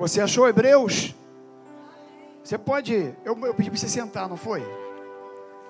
Você 0.00 0.22
achou 0.22 0.48
Hebreus? 0.48 1.14
Você 2.42 2.56
pode. 2.56 3.14
Eu, 3.22 3.38
eu 3.44 3.52
pedi 3.52 3.68
para 3.68 3.78
você 3.78 3.86
sentar, 3.86 4.30
não 4.30 4.36
foi? 4.38 4.66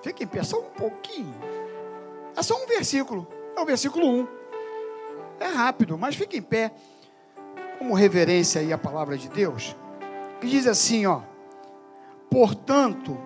Fique 0.01 0.23
em 0.23 0.27
pé, 0.27 0.41
só 0.41 0.57
um 0.57 0.69
pouquinho. 0.69 1.35
É 2.33 2.41
só 2.41 2.55
um 2.55 2.65
versículo. 2.65 3.27
É 3.57 3.59
o 3.59 3.65
versículo 3.65 4.07
1. 4.07 4.27
É 5.41 5.47
rápido, 5.47 5.97
mas 5.97 6.15
fique 6.15 6.37
em 6.37 6.41
pé. 6.41 6.71
Como 7.77 7.93
reverência 7.93 8.61
aí 8.61 8.71
à 8.71 8.77
palavra 8.77 9.17
de 9.17 9.27
Deus. 9.27 9.75
Que 10.39 10.47
diz 10.47 10.65
assim, 10.65 11.05
ó. 11.05 11.23
Portanto, 12.29 13.17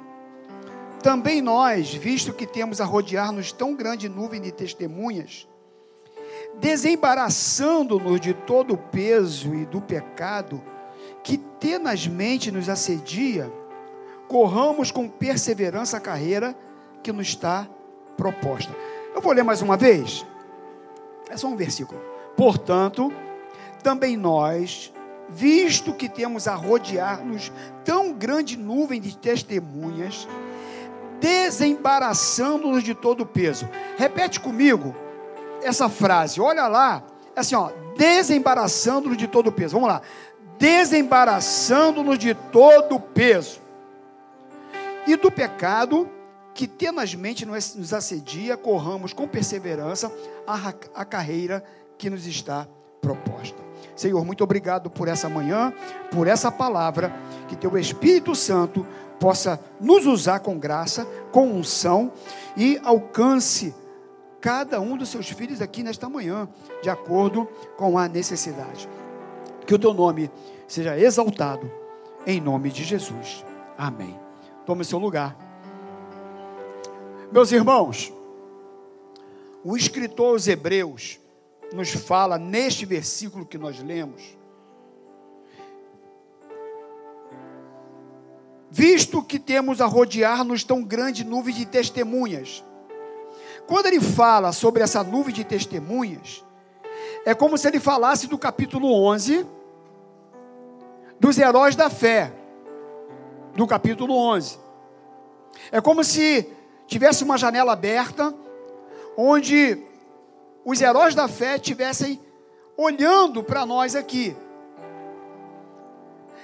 também 1.04 1.40
nós, 1.40 1.94
visto 1.94 2.34
que 2.34 2.48
temos 2.48 2.82
a 2.82 2.86
rodear-nos 2.86 3.52
tão 3.52 3.76
grande 3.76 4.10
nuvem 4.10 4.42
de 4.42 4.52
testemunhas, 4.52 5.48
desembaraçando-nos 6.60 8.20
de 8.20 8.34
todo 8.34 8.74
o 8.74 8.78
peso 8.78 9.54
e 9.54 9.68
do 9.68 9.80
pecado 9.80 10.60
que 11.26 11.38
tenazmente 11.38 12.52
nos 12.52 12.70
assedia, 12.70 13.52
corramos 14.28 14.92
com 14.92 15.10
perseverança 15.10 15.98
a 15.98 16.00
carreira 16.00 16.56
que 17.02 17.12
nos 17.12 17.30
está 17.30 17.68
proposta. 18.16 18.72
Eu 19.14 19.22
vou 19.22 19.34
ler 19.34 19.44
mais 19.44 19.60
uma 19.60 19.76
vez. 19.76 20.24
É 21.28 21.36
só 21.36 21.48
um 21.48 21.56
versículo. 21.56 22.00
Portanto, 22.38 23.12
também 23.82 24.16
nós, 24.16 24.94
visto 25.28 25.96
que 25.96 26.08
temos 26.08 26.48
a 26.48 26.54
rodear-nos 26.54 27.52
tão 27.84 28.14
grande 28.14 28.56
nuvem 28.56 29.02
de 29.02 29.18
testemunhas, 29.18 30.28
desembaraçando-nos 31.20 32.84
de 32.84 32.94
todo 32.94 33.22
o 33.22 33.26
peso. 33.26 33.68
Repete 33.98 34.40
comigo 34.40 34.96
essa 35.64 35.90
frase. 35.90 36.40
Olha 36.40 36.68
lá, 36.68 37.04
é 37.36 37.40
assim, 37.40 37.56
ó, 37.56 37.72
desembaraçando-nos 37.98 39.18
de 39.18 39.28
todo 39.28 39.48
o 39.48 39.52
peso. 39.52 39.74
Vamos 39.74 39.90
lá. 39.90 40.04
Desembaraçando-nos 40.58 42.18
de 42.18 42.34
todo 42.34 42.96
o 42.96 43.00
peso. 43.00 43.60
E 45.08 45.16
do 45.16 45.32
pecado 45.32 46.10
que 46.54 46.68
tenazmente 46.68 47.46
nos 47.46 47.94
assedia, 47.94 48.56
corramos 48.56 49.12
com 49.12 49.28
perseverança 49.28 50.12
a, 50.48 50.74
a 50.96 51.06
carreira 51.06 51.64
que 51.98 52.10
nos 52.10 52.26
está 52.26 52.66
proposta. 53.02 53.62
Senhor, 53.96 54.24
muito 54.26 54.44
obrigado 54.44 54.90
por 54.90 55.08
essa 55.08 55.30
manhã, 55.30 55.74
por 56.12 56.28
essa 56.28 56.52
palavra, 56.52 57.14
que 57.48 57.56
teu 57.56 57.78
Espírito 57.78 58.34
Santo 58.34 58.86
possa 59.20 59.60
nos 59.80 60.06
usar 60.06 60.40
com 60.40 60.58
graça, 60.58 61.06
com 61.32 61.48
unção 61.48 62.12
e 62.58 62.80
alcance 62.84 63.74
cada 64.42 64.80
um 64.80 64.96
dos 64.96 65.10
seus 65.10 65.30
filhos 65.30 65.62
aqui 65.62 65.84
nesta 65.84 66.08
manhã, 66.08 66.48
de 66.82 66.90
acordo 66.90 67.48
com 67.78 67.98
a 67.98 68.08
necessidade. 68.08 68.88
Que 69.66 69.74
o 69.74 69.80
teu 69.80 69.94
nome 69.94 70.30
seja 70.68 70.98
exaltado, 70.98 71.72
em 72.26 72.40
nome 72.40 72.70
de 72.70 72.84
Jesus. 72.84 73.44
Amém. 73.78 74.18
Tome 74.66 74.86
seu 74.86 75.00
lugar. 75.00 75.38
Meus 77.32 77.52
irmãos, 77.52 78.14
o 79.64 79.76
escritor 79.76 80.34
aos 80.34 80.48
Hebreus 80.48 81.20
nos 81.74 81.90
fala 81.92 82.38
neste 82.38 82.86
versículo 82.86 83.46
que 83.46 83.58
nós 83.58 83.82
lemos, 83.82 84.38
visto 88.70 89.24
que 89.24 89.40
temos 89.40 89.82
a 89.82 89.86
rodear-nos 89.86 90.64
tão 90.64 90.84
grande 90.84 91.24
nuvem 91.24 91.54
de 91.54 91.66
testemunhas, 91.66 92.64
quando 93.68 93.88
ele 93.88 94.00
fala 94.00 94.52
sobre 94.52 94.84
essa 94.84 95.04
nuvem 95.04 95.34
de 95.34 95.44
testemunhas, 95.44 96.44
é 97.26 97.34
como 97.34 97.58
se 97.58 97.68
ele 97.68 97.80
falasse 97.80 98.28
do 98.28 98.38
capítulo 98.38 98.94
11, 99.06 99.46
dos 101.20 101.38
heróis 101.38 101.76
da 101.76 101.90
fé, 101.90 102.32
do 103.56 103.66
capítulo 103.66 104.16
11. 104.16 104.60
É 105.72 105.80
como 105.80 106.04
se 106.04 106.50
tivesse 106.88 107.24
uma 107.24 107.38
janela 107.38 107.74
aberta, 107.74 108.34
onde 109.18 109.82
os 110.64 110.82
heróis 110.82 111.16
da 111.16 111.28
fé 111.28 111.56
estivessem 111.56 112.20
olhando 112.78 113.44
para 113.44 113.66
nós 113.66 113.96
aqui. 113.96 114.36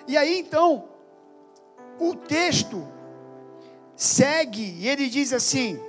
E 0.08 0.18
aí 0.18 0.40
então, 0.40 0.86
o 2.00 2.16
texto 2.16 2.88
segue 3.96 4.76
e 4.80 4.88
ele 4.88 5.08
diz 5.08 5.34
assim: 5.34 5.80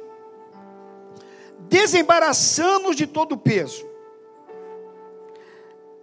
desembaraçamos 1.61 2.97
de 2.97 3.07
todo 3.07 3.33
o 3.33 3.39
peso 3.39 3.87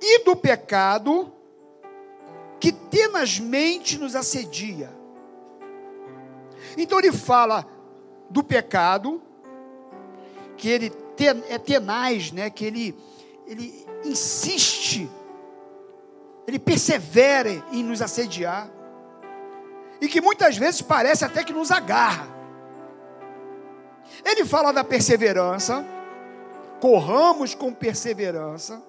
e 0.02 0.24
do 0.24 0.36
pecado 0.36 1.32
que 2.60 2.72
tenazmente 2.72 3.98
nos 3.98 4.16
assedia. 4.16 4.92
Então 6.78 7.00
ele 7.00 7.12
fala 7.12 7.66
do 8.30 8.44
pecado, 8.44 9.22
que 10.58 10.68
ele 10.68 10.94
é 11.50 11.58
tenaz, 11.58 12.32
né? 12.32 12.50
que 12.50 12.66
ele, 12.66 12.96
ele 13.48 13.86
insiste, 14.04 15.10
ele 16.48 16.60
persevera 16.60 17.64
em 17.72 17.84
nos 17.84 18.02
assediar, 18.02 18.70
e 20.02 20.08
que 20.08 20.22
muitas 20.22 20.58
vezes 20.58 20.82
parece 20.82 21.26
até 21.26 21.44
que 21.44 21.52
nos 21.52 21.72
agarra. 21.72 22.28
Ele 24.24 24.46
fala 24.46 24.72
da 24.72 24.84
perseverança, 24.84 25.86
corramos 26.80 27.54
com 27.54 27.74
perseverança. 27.74 28.82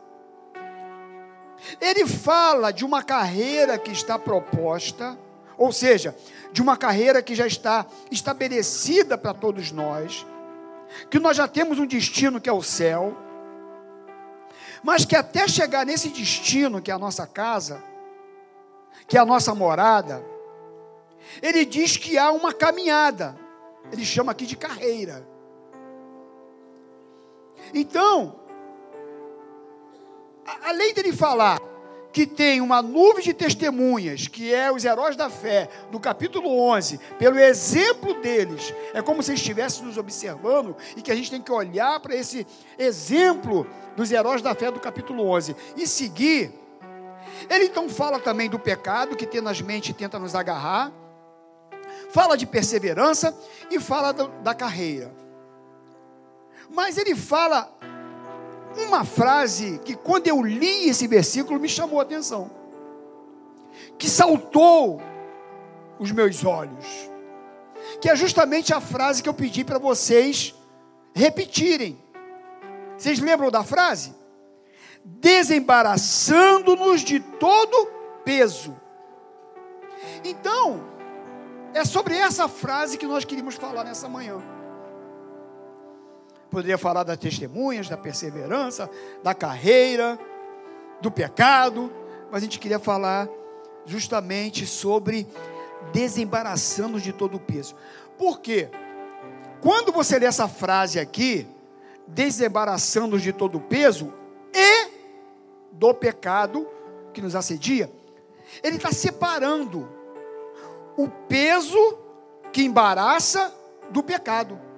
Ele 1.81 2.07
fala 2.07 2.73
de 2.73 2.85
uma 2.85 3.03
carreira 3.03 3.79
que 3.79 3.91
está 3.91 4.19
proposta, 4.19 5.19
ou 5.57 5.73
seja, 5.73 6.17
de 6.53 6.63
uma 6.63 6.77
carreira 6.77 7.23
que 7.23 7.35
já 7.35 7.47
está 7.47 7.87
estabelecida 8.11 9.19
para 9.19 9.35
todos 9.35 9.71
nós, 9.71 10.27
que 11.11 11.19
nós 11.19 11.37
já 11.37 11.47
temos 11.47 11.79
um 11.79 11.87
destino 11.87 12.41
que 12.41 12.49
é 12.49 12.53
o 12.53 12.63
céu, 12.63 13.17
mas 14.83 15.05
que 15.05 15.15
até 15.15 15.47
chegar 15.47 15.85
nesse 15.85 16.09
destino, 16.09 16.81
que 16.81 16.91
é 16.91 16.95
a 16.95 16.99
nossa 16.99 17.27
casa, 17.27 17.83
que 19.07 19.17
é 19.17 19.21
a 19.21 19.27
nossa 19.27 19.55
morada, 19.55 20.25
ele 21.43 21.65
diz 21.65 21.97
que 21.97 22.17
há 22.17 22.31
uma 22.33 22.53
caminhada. 22.53 23.37
Ele 23.93 24.05
chama 24.05 24.33
aqui 24.33 24.47
de 24.47 24.57
carreira. 24.57 25.27
Então, 27.75 28.41
além 30.63 30.95
dele 30.95 31.13
falar 31.13 31.61
que 32.13 32.27
tem 32.27 32.61
uma 32.61 32.83
nuvem 32.83 33.23
de 33.23 33.33
testemunhas, 33.33 34.27
que 34.27 34.53
é 34.53 34.71
os 34.71 34.85
heróis 34.85 35.17
da 35.17 35.31
fé, 35.31 35.69
do 35.91 36.01
capítulo 36.01 36.59
11, 36.59 36.99
pelo 37.19 37.39
exemplo 37.39 38.15
deles, 38.15 38.75
é 38.93 39.01
como 39.01 39.23
se 39.23 39.35
estivesse 39.35 39.83
nos 39.83 39.97
observando 39.97 40.77
e 40.97 41.03
que 41.03 41.13
a 41.13 41.15
gente 41.15 41.31
tem 41.31 41.41
que 41.41 41.53
olhar 41.53 42.01
para 42.01 42.15
esse 42.15 42.47
exemplo 42.79 43.67
dos 43.97 44.11
heróis 44.11 44.43
da 44.43 44.55
fé 44.55 44.71
do 44.71 44.81
capítulo 44.81 45.25
11 45.29 45.55
e 45.77 45.87
seguir. 45.87 46.53
Ele 47.49 47.67
então 47.67 47.89
fala 47.89 48.19
também 48.19 48.51
do 48.51 48.59
pecado 48.59 49.17
que 49.17 49.27
tenazmente 49.27 49.93
tenta 49.93 50.19
nos 50.19 50.35
agarrar, 50.35 50.93
fala 52.11 52.37
de 52.37 52.47
perseverança 52.47 53.37
e 53.71 53.79
fala 53.79 54.13
da 54.13 54.55
carreira. 54.55 55.15
Mas 56.69 56.99
ele 56.99 57.15
fala 57.15 57.73
uma 58.77 59.05
frase 59.05 59.81
que, 59.85 59.95
quando 59.95 60.27
eu 60.29 60.43
li 60.43 60.89
esse 60.89 61.07
versículo, 61.07 61.61
me 61.61 61.69
chamou 61.69 61.99
a 61.99 62.03
atenção, 62.03 62.51
que 63.99 64.09
saltou 64.09 65.01
os 65.99 66.13
meus 66.13 66.45
olhos, 66.45 66.87
que 68.01 68.09
é 68.09 68.17
justamente 68.17 68.73
a 68.73 68.81
frase 68.81 69.23
que 69.23 69.29
eu 69.29 69.35
pedi 69.35 69.65
para 69.65 69.79
vocês 69.79 70.55
repetirem. 71.15 71.99
Vocês 72.97 73.19
lembram 73.19 73.51
da 73.51 73.63
frase? 73.65 74.15
Desembaraçando-nos 75.05 77.03
de 77.03 77.21
todo 77.21 77.89
peso. 78.25 78.79
Então, 80.25 80.85
é 81.73 81.85
sobre 81.85 82.17
essa 82.17 82.49
frase 82.49 82.99
que 82.99 83.07
nós 83.07 83.25
queríamos 83.25 83.55
falar 83.55 83.85
nessa 83.85 84.09
manhã. 84.09 84.41
Poderia 86.51 86.77
falar 86.77 87.05
das 87.05 87.19
testemunhas, 87.19 87.89
da 87.89 87.97
perseverança, 87.97 88.91
da 89.23 89.35
carreira, 89.35 90.19
do 91.01 91.11
pecado, 91.11 91.91
mas 92.31 92.43
a 92.43 92.45
gente 92.45 92.59
queria 92.59 92.79
falar 92.79 93.29
justamente 93.87 94.67
sobre 94.67 95.27
desembaraçando 95.93 97.01
de 97.01 97.13
todo 97.13 97.37
o 97.37 97.41
peso. 97.41 97.75
Por 98.19 98.41
quê? 98.41 98.69
Quando 99.61 99.93
você 99.93 100.19
lê 100.19 100.27
essa 100.27 100.49
frase 100.49 100.99
aqui, 100.99 101.47
desembaraçando 102.07 103.19
de 103.19 103.33
todo 103.33 103.59
o 103.59 103.61
peso 103.61 104.13
e 104.53 104.89
do 105.73 105.95
pecado 105.95 106.67
que 107.13 107.23
nos 107.23 107.37
assedia, 107.37 107.91
ele 108.63 108.77
está 108.77 108.93
separando 108.93 109.89
o 110.97 111.09
peso 111.09 111.99
que 112.53 112.63
embaraça 112.63 113.55
do 113.91 114.03
pecado. 114.03 114.70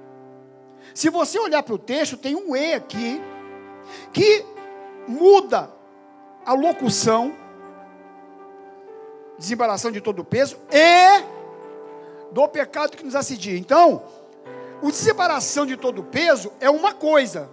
Se 0.94 1.08
você 1.08 1.38
olhar 1.38 1.62
para 1.62 1.74
o 1.74 1.78
texto, 1.78 2.16
tem 2.16 2.34
um 2.34 2.54
E 2.54 2.74
aqui, 2.74 3.20
que 4.12 4.44
muda 5.06 5.70
a 6.44 6.52
locução, 6.52 7.34
desembaração 9.38 9.90
de 9.90 10.00
todo 10.00 10.20
o 10.20 10.24
peso 10.24 10.56
e 10.70 11.22
do 12.32 12.46
pecado 12.48 12.96
que 12.96 13.04
nos 13.04 13.14
assedia. 13.14 13.56
Então, 13.58 14.02
o 14.82 14.90
desembaração 14.90 15.64
de 15.66 15.76
todo 15.76 16.00
o 16.00 16.04
peso 16.04 16.52
é 16.60 16.68
uma 16.68 16.92
coisa. 16.92 17.48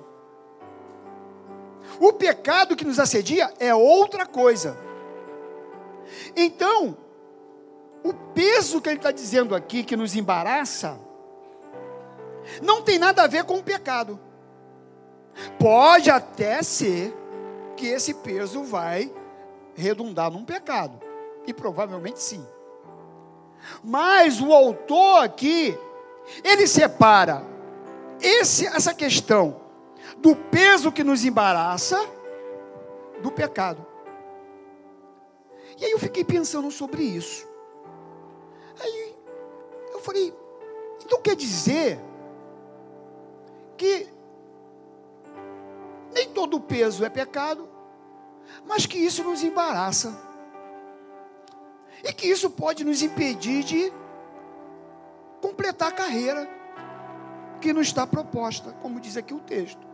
O 2.00 2.14
pecado 2.14 2.76
que 2.76 2.86
nos 2.86 3.00
assedia 3.00 3.54
é 3.60 3.74
outra 3.74 4.26
coisa. 4.26 4.78
Então, 6.36 6.98
o 8.04 8.14
peso 8.14 8.82
que 8.82 8.90
ele 8.90 8.98
está 8.98 9.12
dizendo 9.12 9.54
aqui, 9.56 9.84
que 9.84 9.98
nos 9.98 10.16
embaraça, 10.16 11.00
não 12.62 12.82
tem 12.82 12.98
nada 13.00 13.24
a 13.24 13.28
ver 13.28 13.44
com 13.44 13.58
o 13.58 13.64
pecado. 13.64 14.20
Pode 15.58 16.10
até 16.10 16.62
ser 16.64 17.16
que 17.76 17.88
esse 17.88 18.14
peso 18.14 18.64
vai 18.64 19.12
redundar 19.76 20.30
num 20.30 20.44
pecado, 20.44 21.00
e 21.48 21.54
provavelmente 21.54 22.20
sim. 22.20 22.46
Mas 23.84 24.42
o 24.42 24.54
autor 24.54 25.24
aqui, 25.24 25.78
ele 26.44 26.68
separa 26.68 27.46
esse, 28.22 28.68
essa 28.68 28.94
questão 28.94 29.62
do 30.18 30.36
peso 30.36 30.92
que 30.92 31.04
nos 31.04 31.24
embaraça 31.24 31.98
do 33.22 33.32
pecado. 33.32 33.86
E 35.78 35.86
aí 35.86 35.92
eu 35.92 36.00
fiquei 36.00 36.26
pensando 36.26 36.70
sobre 36.72 37.04
isso. 37.04 37.48
Aí 38.82 39.16
eu 39.94 40.00
falei, 40.00 40.34
então 41.06 41.22
quer 41.22 41.36
dizer 41.36 42.00
que 43.80 44.10
nem 46.12 46.28
todo 46.30 46.60
peso 46.60 47.06
é 47.06 47.10
pecado, 47.10 47.68
mas 48.68 48.86
que 48.86 48.98
isso 48.98 49.24
nos 49.24 49.42
embaraça. 49.42 50.14
E 52.04 52.12
que 52.12 52.28
isso 52.28 52.50
pode 52.50 52.84
nos 52.84 53.02
impedir 53.02 53.64
de 53.64 53.92
completar 55.42 55.90
a 55.90 55.94
carreira 55.94 56.50
que 57.62 57.72
nos 57.72 57.88
está 57.88 58.06
proposta, 58.06 58.74
como 58.82 59.00
diz 59.00 59.16
aqui 59.16 59.34
o 59.34 59.40
texto. 59.40 59.88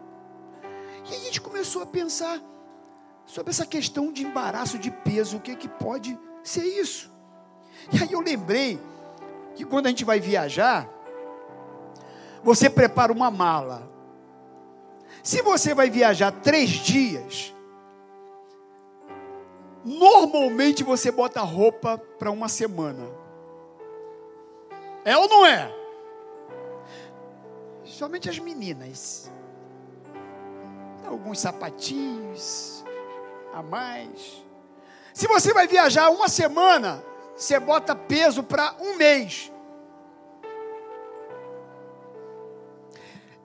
E 1.07 1.15
a 1.15 1.19
gente 1.19 1.39
começou 1.39 1.83
a 1.83 1.85
pensar 1.85 2.41
sobre 3.23 3.51
essa 3.51 3.67
questão 3.67 4.11
de 4.11 4.23
embaraço 4.23 4.79
de 4.79 4.89
peso, 4.89 5.37
o 5.37 5.39
que, 5.39 5.51
é 5.51 5.55
que 5.55 5.67
pode 5.67 6.17
ser 6.43 6.63
isso? 6.63 7.11
E 7.91 8.01
aí 8.01 8.11
eu 8.11 8.21
lembrei 8.21 8.79
que 9.55 9.63
quando 9.63 9.85
a 9.85 9.89
gente 9.89 10.05
vai 10.05 10.19
viajar, 10.19 10.89
você 12.45 12.69
prepara 12.69 13.11
uma 13.11 13.31
mala. 13.31 13.89
Se 15.23 15.41
você 15.41 15.73
vai 15.73 15.89
viajar 15.89 16.31
três 16.31 16.69
dias, 16.69 17.51
normalmente 19.83 20.83
você 20.83 21.09
bota 21.09 21.41
roupa 21.41 21.97
para 22.19 22.29
uma 22.29 22.47
semana. 22.47 23.03
É 25.03 25.17
ou 25.17 25.27
não 25.27 25.43
é? 25.43 25.73
Somente 27.83 28.29
as 28.29 28.37
meninas. 28.37 29.31
Alguns 31.03 31.39
sapatinhos 31.39 32.85
a 33.51 33.63
mais. 33.63 34.45
Se 35.15 35.27
você 35.27 35.51
vai 35.51 35.67
viajar 35.67 36.11
uma 36.11 36.29
semana, 36.29 37.03
você 37.35 37.59
bota 37.59 37.95
peso 37.95 38.43
para 38.43 38.75
um 38.79 38.97
mês. 38.97 39.51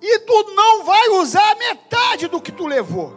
E 0.00 0.18
tu 0.20 0.54
não 0.54 0.84
vai 0.84 1.08
usar 1.10 1.56
metade 1.56 2.28
do 2.28 2.40
que 2.40 2.50
tu 2.50 2.66
levou. 2.66 3.16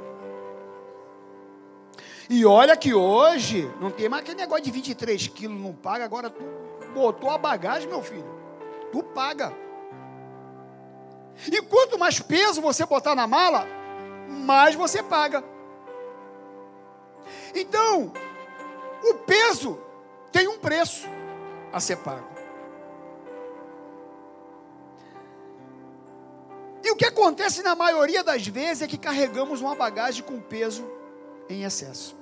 E 2.29 2.45
olha 2.45 2.75
que 2.75 2.93
hoje 2.93 3.71
não 3.79 3.91
tem 3.91 4.09
mais 4.09 4.23
aquele 4.23 4.37
negócio 4.37 4.63
de 4.63 4.71
23 4.71 5.27
quilos, 5.27 5.59
não 5.59 5.73
paga. 5.73 6.03
Agora 6.03 6.29
tu 6.29 6.41
botou 6.93 7.29
a 7.29 7.37
bagagem, 7.37 7.87
meu 7.87 8.01
filho. 8.01 8.25
Tu 8.91 9.03
paga. 9.03 9.53
E 11.51 11.61
quanto 11.61 11.97
mais 11.97 12.19
peso 12.19 12.61
você 12.61 12.85
botar 12.85 13.15
na 13.15 13.27
mala, 13.27 13.67
mais 14.27 14.75
você 14.75 15.01
paga. 15.01 15.43
Então, 17.55 18.11
o 19.03 19.13
peso 19.15 19.79
tem 20.31 20.47
um 20.47 20.57
preço 20.57 21.07
a 21.71 21.79
ser 21.79 21.97
pago. 21.97 22.32
O 26.93 26.95
que 26.95 27.05
acontece 27.05 27.63
na 27.63 27.75
maioria 27.75 28.23
das 28.23 28.45
vezes 28.45 28.83
é 28.83 28.87
que 28.87 28.99
carregamos 28.99 29.61
uma 29.61 29.75
bagagem 29.75 30.23
com 30.23 30.39
peso 30.39 30.87
em 31.49 31.63
excesso. 31.63 32.15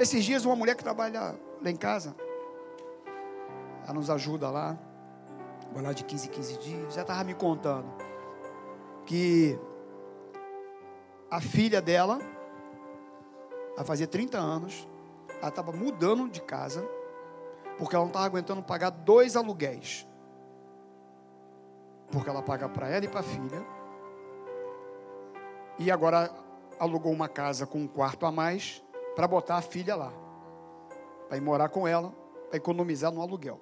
Esses 0.00 0.24
dias, 0.24 0.44
uma 0.44 0.56
mulher 0.56 0.74
que 0.74 0.82
trabalha 0.82 1.38
lá 1.62 1.70
em 1.70 1.76
casa, 1.76 2.16
ela 3.84 3.94
nos 3.94 4.10
ajuda 4.10 4.50
lá, 4.50 4.76
vai 5.72 5.82
lá 5.82 5.92
de 5.92 6.02
15 6.02 6.26
em 6.26 6.30
15 6.30 6.58
dias, 6.58 6.94
já 6.94 7.02
estava 7.02 7.22
me 7.22 7.34
contando 7.34 7.86
que 9.06 9.56
a 11.30 11.40
filha 11.40 11.80
dela 11.80 12.18
a 13.76 13.84
fazer 13.84 14.08
30 14.08 14.38
anos, 14.38 14.88
ela 15.38 15.48
estava 15.48 15.70
mudando 15.70 16.28
de 16.28 16.42
casa, 16.42 16.84
porque 17.78 17.94
ela 17.94 18.04
não 18.04 18.10
estava 18.10 18.26
aguentando 18.26 18.60
pagar 18.60 18.90
dois 18.90 19.36
aluguéis. 19.36 20.06
Porque 22.12 22.28
ela 22.28 22.42
paga 22.42 22.68
para 22.68 22.88
ela 22.88 23.04
e 23.04 23.08
para 23.08 23.20
a 23.20 23.24
filha. 23.24 23.66
E 25.78 25.90
agora 25.90 26.30
alugou 26.78 27.12
uma 27.12 27.28
casa 27.28 27.66
com 27.66 27.78
um 27.78 27.88
quarto 27.88 28.26
a 28.26 28.30
mais 28.30 28.82
para 29.16 29.26
botar 29.26 29.56
a 29.56 29.62
filha 29.62 29.96
lá. 29.96 30.12
Para 31.28 31.38
ir 31.38 31.40
morar 31.40 31.68
com 31.70 31.88
ela, 31.88 32.12
para 32.48 32.58
economizar 32.58 33.10
no 33.10 33.22
aluguel. 33.22 33.58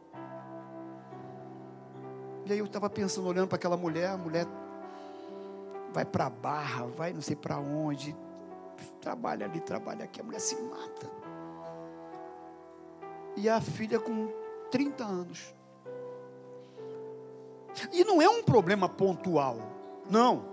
E 2.45 2.53
aí 2.53 2.59
eu 2.59 2.65
estava 2.65 2.91
pensando, 2.91 3.29
olhando 3.29 3.47
para 3.47 3.57
aquela 3.57 3.77
mulher, 3.77 4.09
a 4.09 4.17
mulher 4.17 4.47
vai 5.93 6.05
para 6.05 6.27
a 6.27 6.31
barra, 6.31 6.87
vai 6.87 7.13
não 7.13 7.21
sei 7.21 7.37
para 7.37 7.59
onde, 7.59 8.17
trabalha 9.01 9.47
ali, 9.47 9.61
trabalha 9.61 10.05
aqui, 10.05 10.21
a 10.21 10.25
mulher 10.25 10.41
se 10.41 10.61
mata. 10.63 11.09
E 13.37 13.49
a 13.49 13.61
filha 13.61 14.01
com 14.01 14.29
30 14.71 15.05
anos. 15.05 15.55
E 17.93 18.05
não 18.05 18.21
é 18.21 18.29
um 18.29 18.43
problema 18.43 18.89
pontual, 18.89 19.59
não. 20.09 20.45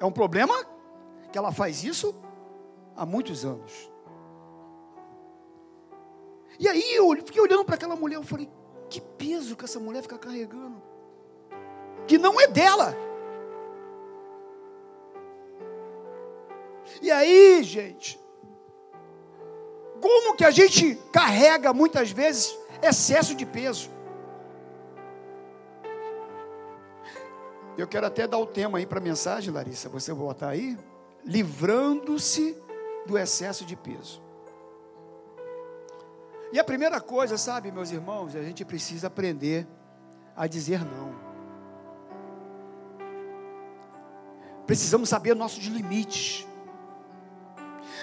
É 0.00 0.04
um 0.04 0.12
problema 0.12 0.54
que 1.32 1.38
ela 1.38 1.52
faz 1.52 1.84
isso 1.84 2.14
há 2.96 3.04
muitos 3.04 3.44
anos. 3.44 3.90
E 6.58 6.68
aí 6.68 6.94
eu 6.94 7.14
fiquei 7.16 7.40
olhando 7.40 7.64
para 7.64 7.76
aquela 7.76 7.94
mulher, 7.94 8.16
eu 8.16 8.22
falei, 8.22 8.50
que 8.90 9.00
peso 9.00 9.56
que 9.56 9.64
essa 9.64 9.78
mulher 9.78 10.02
fica 10.02 10.18
carregando. 10.18 10.82
Que 12.06 12.18
não 12.18 12.40
é 12.40 12.46
dela. 12.46 12.94
E 17.00 17.10
aí, 17.10 17.62
gente, 17.62 18.18
como 20.00 20.34
que 20.34 20.44
a 20.44 20.50
gente 20.50 20.96
carrega 21.12 21.72
muitas 21.72 22.10
vezes 22.10 22.56
excesso 22.82 23.34
de 23.34 23.44
peso? 23.44 23.90
Eu 27.78 27.86
quero 27.86 28.08
até 28.08 28.26
dar 28.26 28.38
o 28.38 28.46
tema 28.46 28.78
aí 28.78 28.84
para 28.86 28.98
a 28.98 29.00
mensagem, 29.00 29.54
Larissa. 29.54 29.88
Você 29.88 30.12
botar 30.12 30.48
aí? 30.48 30.76
Livrando-se 31.24 32.56
do 33.06 33.16
excesso 33.16 33.64
de 33.64 33.76
peso. 33.76 34.20
E 36.52 36.58
a 36.58 36.64
primeira 36.64 37.00
coisa, 37.00 37.38
sabe, 37.38 37.70
meus 37.70 37.92
irmãos, 37.92 38.34
a 38.34 38.42
gente 38.42 38.64
precisa 38.64 39.06
aprender 39.06 39.64
a 40.36 40.48
dizer 40.48 40.84
não. 40.84 41.14
Precisamos 44.66 45.08
saber 45.08 45.36
nossos 45.36 45.64
limites. 45.66 46.44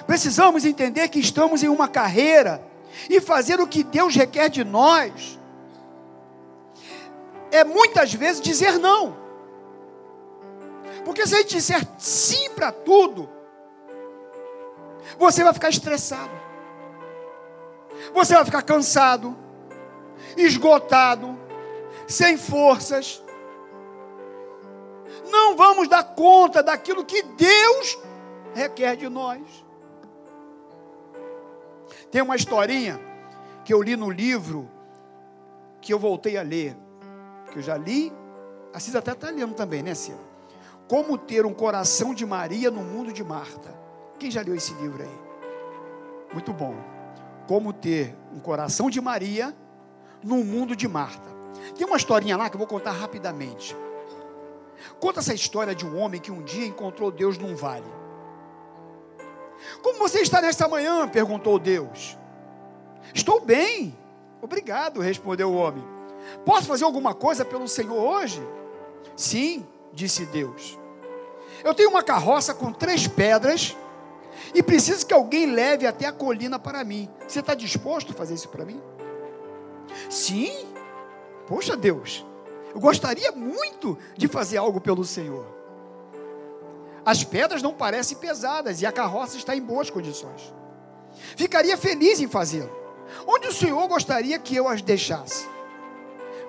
Precisamos 0.07 0.63
entender 0.63 1.09
que 1.09 1.19
estamos 1.19 1.63
em 1.63 1.67
uma 1.67 1.89
carreira 1.89 2.65
e 3.09 3.19
fazer 3.19 3.59
o 3.59 3.67
que 3.67 3.83
Deus 3.83 4.15
requer 4.15 4.47
de 4.47 4.63
nós 4.63 5.37
é 7.51 7.65
muitas 7.65 8.13
vezes 8.13 8.41
dizer 8.41 8.79
não. 8.79 9.24
Porque 11.05 11.27
se 11.27 11.35
a 11.35 11.37
gente 11.37 11.55
disser 11.55 11.87
sim 11.99 12.49
para 12.49 12.71
tudo, 12.71 13.29
você 15.19 15.43
vai 15.43 15.53
ficar 15.53 15.69
estressado, 15.69 16.31
você 18.11 18.33
vai 18.33 18.43
ficar 18.43 18.63
cansado, 18.63 19.37
esgotado, 20.35 21.37
sem 22.07 22.37
forças. 22.37 23.23
Não 25.29 25.55
vamos 25.55 25.87
dar 25.87 26.03
conta 26.03 26.63
daquilo 26.63 27.05
que 27.05 27.21
Deus 27.21 27.99
requer 28.55 28.95
de 28.95 29.07
nós. 29.07 29.41
Tem 32.09 32.21
uma 32.21 32.35
historinha 32.35 32.99
que 33.63 33.73
eu 33.73 33.81
li 33.81 33.95
no 33.95 34.09
livro 34.09 34.69
que 35.81 35.93
eu 35.93 35.99
voltei 35.99 36.35
a 36.35 36.41
ler, 36.41 36.75
que 37.51 37.59
eu 37.59 37.61
já 37.61 37.77
li, 37.77 38.11
a 38.73 38.79
Cisa 38.79 38.99
até 38.99 39.11
está 39.11 39.29
lendo 39.29 39.53
também, 39.53 39.83
né, 39.83 39.93
Cida? 39.93 40.34
Como 40.87 41.17
ter 41.17 41.45
um 41.45 41.53
coração 41.53 42.13
de 42.13 42.25
Maria 42.25 42.69
no 42.69 42.81
mundo 42.81 43.11
de 43.11 43.23
Marta. 43.23 43.73
Quem 44.19 44.29
já 44.29 44.41
leu 44.41 44.55
esse 44.55 44.73
livro 44.75 45.01
aí? 45.01 45.19
Muito 46.31 46.53
bom. 46.53 46.75
Como 47.47 47.73
ter 47.73 48.15
um 48.33 48.39
coração 48.39 48.89
de 48.89 49.01
Maria 49.01 49.55
num 50.23 50.43
mundo 50.43 50.75
de 50.75 50.87
Marta. 50.87 51.29
Tem 51.77 51.85
uma 51.85 51.97
historinha 51.97 52.37
lá 52.37 52.49
que 52.49 52.55
eu 52.55 52.59
vou 52.59 52.67
contar 52.67 52.91
rapidamente. 52.91 53.75
Conta 54.99 55.19
essa 55.19 55.33
história 55.33 55.73
de 55.73 55.85
um 55.85 55.97
homem 55.97 56.21
que 56.21 56.31
um 56.31 56.43
dia 56.43 56.65
encontrou 56.65 57.11
Deus 57.11 57.37
num 57.37 57.55
vale. 57.55 57.85
Como 59.81 59.99
você 59.99 60.19
está 60.19 60.41
nesta 60.41 60.67
manhã? 60.67 61.07
perguntou 61.07 61.57
Deus. 61.57 62.17
Estou 63.13 63.39
bem. 63.39 63.97
Obrigado, 64.41 64.99
respondeu 64.99 65.51
o 65.51 65.55
homem. 65.55 65.83
Posso 66.45 66.67
fazer 66.67 66.83
alguma 66.83 67.13
coisa 67.13 67.43
pelo 67.45 67.67
Senhor 67.67 67.97
hoje? 67.97 68.41
Sim, 69.15 69.65
disse 69.95 70.25
Deus. 70.25 70.77
Eu 71.63 71.73
tenho 71.73 71.89
uma 71.89 72.03
carroça 72.03 72.53
com 72.53 72.71
três 72.71 73.07
pedras 73.07 73.75
e 74.53 74.61
preciso 74.61 75.05
que 75.05 75.13
alguém 75.13 75.47
leve 75.47 75.87
até 75.87 76.05
a 76.05 76.11
colina 76.11 76.59
para 76.59 76.83
mim. 76.83 77.09
Você 77.27 77.39
está 77.39 77.55
disposto 77.55 78.11
a 78.11 78.15
fazer 78.15 78.35
isso 78.35 78.49
para 78.49 78.65
mim? 78.65 78.81
Sim. 80.09 80.67
Poxa 81.47 81.75
Deus, 81.77 82.25
eu 82.73 82.79
gostaria 82.79 83.31
muito 83.31 83.97
de 84.17 84.27
fazer 84.27 84.57
algo 84.57 84.81
pelo 84.81 85.03
Senhor. 85.03 85.45
As 87.05 87.23
pedras 87.23 87.61
não 87.61 87.73
parecem 87.73 88.17
pesadas 88.17 88.81
e 88.81 88.85
a 88.85 88.91
carroça 88.91 89.37
está 89.37 89.55
em 89.55 89.61
boas 89.61 89.89
condições. 89.89 90.53
Ficaria 91.35 91.77
feliz 91.77 92.19
em 92.19 92.27
fazê-lo. 92.27 92.75
Onde 93.27 93.47
o 93.47 93.53
Senhor 93.53 93.87
gostaria 93.87 94.37
que 94.39 94.55
eu 94.55 94.67
as 94.67 94.81
deixasse? 94.81 95.47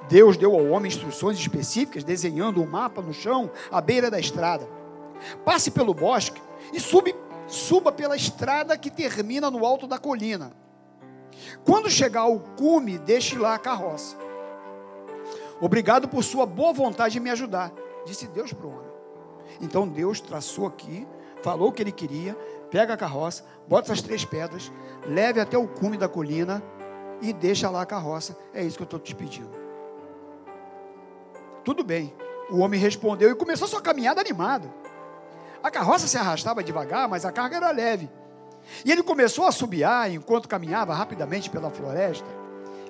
Deus 0.09 0.37
deu 0.37 0.55
ao 0.55 0.67
homem 0.67 0.89
instruções 0.89 1.39
específicas, 1.39 2.05
desenhando 2.05 2.63
um 2.63 2.67
mapa 2.67 3.03
no 3.03 3.13
chão, 3.13 3.51
à 3.71 3.81
beira 3.81 4.11
da 4.11 4.21
estrada. 4.21 4.69
Passe 5.45 5.71
pelo 5.71 5.93
bosque 5.93 6.41
e 6.73 6.79
sube, 6.79 7.15
suba 7.47 7.91
pela 7.91 8.17
estrada 8.17 8.77
que 8.79 8.91
termina 8.91 9.51
no 9.51 9.67
alto 9.67 9.87
da 9.87 9.99
colina. 9.99 10.53
Quando 11.65 11.91
chegar 11.91 12.23
ao 12.23 12.39
cume, 12.39 12.99
deixe 12.99 13.37
lá 13.37 13.55
a 13.55 13.59
carroça. 13.59 14.17
Obrigado 15.61 16.09
por 16.09 16.23
sua 16.23 16.47
boa 16.47 16.73
vontade 16.73 17.19
em 17.19 17.21
me 17.21 17.31
ajudar, 17.31 17.73
disse 18.05 18.27
Deus 18.27 18.53
para 18.53 18.67
o 18.67 18.71
homem. 18.71 18.91
Então 19.61 19.89
Deus 19.89 20.21
traçou 20.21 20.67
aqui, 20.67 21.07
falou 21.43 21.69
o 21.69 21.73
que 21.73 21.83
ele 21.83 21.93
queria, 21.93 22.35
pega 22.71 22.95
a 22.95 22.97
carroça, 22.97 23.45
bota 23.67 23.93
as 23.93 24.03
três 24.03 24.25
pedras, 24.25 24.71
leve 25.07 25.41
até 25.41 25.57
o 25.57 25.67
cume 25.67 25.97
da 25.97 26.09
colina 26.09 26.63
e 27.23 27.33
deixa 27.33 27.71
lá 27.71 27.83
a 27.83 27.87
carroça. 27.87 28.37
É 28.53 28.63
isso 28.63 28.77
que 28.77 28.83
eu 28.83 28.87
estou 28.87 29.01
te 29.01 29.15
pedindo. 29.15 29.66
Tudo 31.67 31.83
bem. 31.83 32.15
O 32.49 32.61
homem 32.61 32.79
respondeu 32.79 33.29
e 33.29 33.35
começou 33.35 33.67
sua 33.67 33.83
caminhada 33.83 34.21
animado. 34.21 34.73
A 35.61 35.69
carroça 35.69 36.07
se 36.07 36.17
arrastava 36.17 36.63
devagar, 36.63 37.09
mas 37.09 37.25
a 37.25 37.33
carga 37.33 37.57
era 37.57 37.73
leve. 37.73 38.09
E 38.85 38.93
ele 38.93 39.03
começou 39.03 39.45
a 39.47 39.51
subiar 39.51 40.09
enquanto 40.13 40.49
caminhava 40.49 40.95
rapidamente 40.95 41.51
pela 41.51 41.69
floresta. 41.69 42.29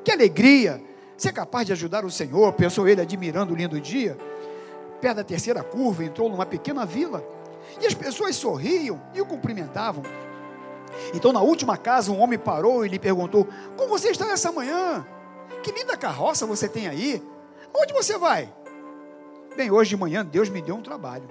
Que 0.04 0.12
alegria! 0.12 0.82
Ser 1.16 1.32
capaz 1.32 1.66
de 1.66 1.72
ajudar 1.72 2.04
o 2.04 2.10
Senhor, 2.10 2.52
pensou 2.52 2.86
ele, 2.86 3.00
admirando 3.00 3.54
o 3.54 3.56
lindo 3.56 3.80
dia. 3.80 4.18
Perto 5.00 5.16
da 5.16 5.24
terceira 5.24 5.62
curva, 5.62 6.04
entrou 6.04 6.28
numa 6.28 6.44
pequena 6.44 6.84
vila. 6.84 7.24
E 7.80 7.86
as 7.86 7.94
pessoas 7.94 8.36
sorriam 8.36 9.00
e 9.14 9.22
o 9.22 9.26
cumprimentavam. 9.26 10.02
Então, 11.14 11.32
na 11.32 11.40
última 11.40 11.78
casa, 11.78 12.12
um 12.12 12.20
homem 12.20 12.38
parou 12.38 12.84
e 12.84 12.90
lhe 12.90 12.98
perguntou: 12.98 13.48
Como 13.74 13.88
você 13.88 14.10
está 14.10 14.26
nessa 14.26 14.52
manhã? 14.52 15.06
Que 15.62 15.72
linda 15.72 15.96
carroça 15.96 16.44
você 16.44 16.68
tem 16.68 16.86
aí? 16.86 17.22
Onde 17.74 17.94
você 17.94 18.18
vai? 18.18 18.52
Bem, 19.56 19.70
hoje 19.70 19.90
de 19.90 19.96
manhã 19.96 20.22
Deus 20.22 20.50
me 20.50 20.60
deu 20.60 20.74
um 20.76 20.82
trabalho. 20.82 21.26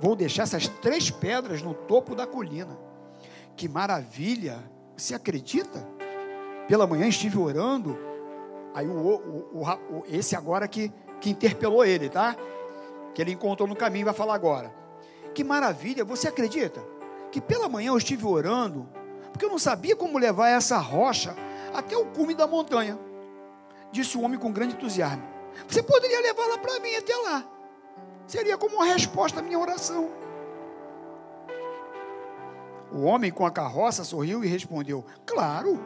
Vou 0.00 0.16
deixar 0.16 0.42
essas 0.42 0.66
três 0.66 1.12
pedras 1.12 1.62
no 1.62 1.72
topo 1.72 2.12
da 2.12 2.26
colina. 2.26 2.76
Que 3.54 3.68
maravilha! 3.68 4.58
Você 4.96 5.14
acredita? 5.14 5.86
Pela 6.66 6.88
manhã 6.88 7.06
estive 7.06 7.38
orando. 7.38 7.96
Aí 8.74 8.88
o, 8.88 8.90
o, 9.52 9.62
o, 9.62 10.04
esse 10.08 10.34
agora 10.34 10.66
que, 10.66 10.92
que 11.20 11.30
interpelou 11.30 11.84
ele, 11.84 12.08
tá? 12.08 12.34
Que 13.14 13.22
ele 13.22 13.30
encontrou 13.30 13.68
no 13.68 13.76
caminho 13.76 14.06
vai 14.06 14.14
falar 14.14 14.34
agora. 14.34 14.74
Que 15.32 15.44
maravilha! 15.44 16.04
Você 16.04 16.26
acredita? 16.26 16.82
Que 17.30 17.40
pela 17.40 17.68
manhã 17.68 17.90
eu 17.90 17.96
estive 17.96 18.26
orando, 18.26 18.88
porque 19.30 19.44
eu 19.44 19.50
não 19.50 19.58
sabia 19.58 19.94
como 19.94 20.18
levar 20.18 20.48
essa 20.48 20.78
rocha 20.78 21.36
até 21.72 21.96
o 21.96 22.06
cume 22.06 22.34
da 22.34 22.48
montanha. 22.48 22.98
Disse 23.92 24.18
o 24.18 24.22
homem 24.22 24.38
com 24.38 24.50
grande 24.50 24.74
entusiasmo. 24.74 25.22
Você 25.68 25.80
poderia 25.80 26.20
levá-la 26.20 26.58
para 26.58 26.80
mim 26.80 26.94
até 26.96 27.14
lá. 27.14 27.51
Seria 28.32 28.56
como 28.56 28.76
uma 28.76 28.86
resposta 28.86 29.40
à 29.40 29.42
minha 29.42 29.58
oração. 29.58 30.08
O 32.90 33.02
homem 33.02 33.30
com 33.30 33.44
a 33.44 33.50
carroça 33.50 34.04
sorriu 34.04 34.42
e 34.42 34.48
respondeu: 34.48 35.04
Claro, 35.26 35.78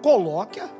coloque-a 0.00 0.70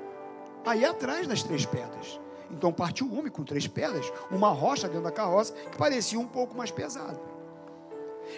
aí 0.64 0.84
atrás 0.84 1.26
das 1.26 1.42
três 1.42 1.66
pedras. 1.66 2.20
Então 2.52 2.72
partiu 2.72 3.08
o 3.08 3.18
homem 3.18 3.32
com 3.32 3.42
três 3.42 3.66
pedras, 3.66 4.12
uma 4.30 4.50
rocha 4.50 4.86
dentro 4.86 5.02
da 5.02 5.10
carroça 5.10 5.54
que 5.54 5.76
parecia 5.76 6.20
um 6.20 6.26
pouco 6.28 6.56
mais 6.56 6.70
pesada. 6.70 7.20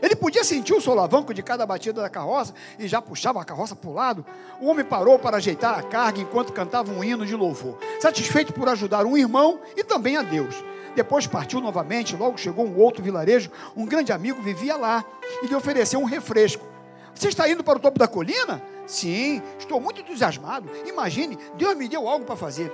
Ele 0.00 0.16
podia 0.16 0.42
sentir 0.42 0.72
o 0.72 0.80
solavanco 0.80 1.34
de 1.34 1.42
cada 1.42 1.66
batida 1.66 2.00
da 2.00 2.08
carroça 2.08 2.54
e 2.78 2.88
já 2.88 3.02
puxava 3.02 3.42
a 3.42 3.44
carroça 3.44 3.76
para 3.76 3.90
o 3.90 3.92
lado. 3.92 4.24
O 4.58 4.68
homem 4.68 4.86
parou 4.86 5.18
para 5.18 5.36
ajeitar 5.36 5.78
a 5.78 5.82
carga 5.82 6.22
enquanto 6.22 6.54
cantava 6.54 6.90
um 6.92 7.04
hino 7.04 7.26
de 7.26 7.36
louvor, 7.36 7.76
satisfeito 8.00 8.54
por 8.54 8.70
ajudar 8.70 9.04
um 9.04 9.18
irmão 9.18 9.60
e 9.76 9.84
também 9.84 10.16
a 10.16 10.22
Deus. 10.22 10.64
Depois 10.94 11.26
partiu 11.26 11.60
novamente, 11.60 12.16
logo 12.16 12.36
chegou 12.36 12.66
um 12.66 12.78
outro 12.78 13.02
vilarejo, 13.02 13.50
um 13.76 13.86
grande 13.86 14.12
amigo 14.12 14.42
vivia 14.42 14.76
lá 14.76 15.04
e 15.42 15.46
lhe 15.46 15.54
ofereceu 15.54 16.00
um 16.00 16.04
refresco. 16.04 16.66
Você 17.14 17.28
está 17.28 17.48
indo 17.48 17.62
para 17.62 17.78
o 17.78 17.80
topo 17.80 17.98
da 17.98 18.08
colina? 18.08 18.62
Sim, 18.86 19.42
estou 19.58 19.80
muito 19.80 20.00
entusiasmado. 20.00 20.68
Imagine, 20.86 21.38
Deus 21.56 21.76
me 21.76 21.88
deu 21.88 22.08
algo 22.08 22.24
para 22.24 22.36
fazer. 22.36 22.72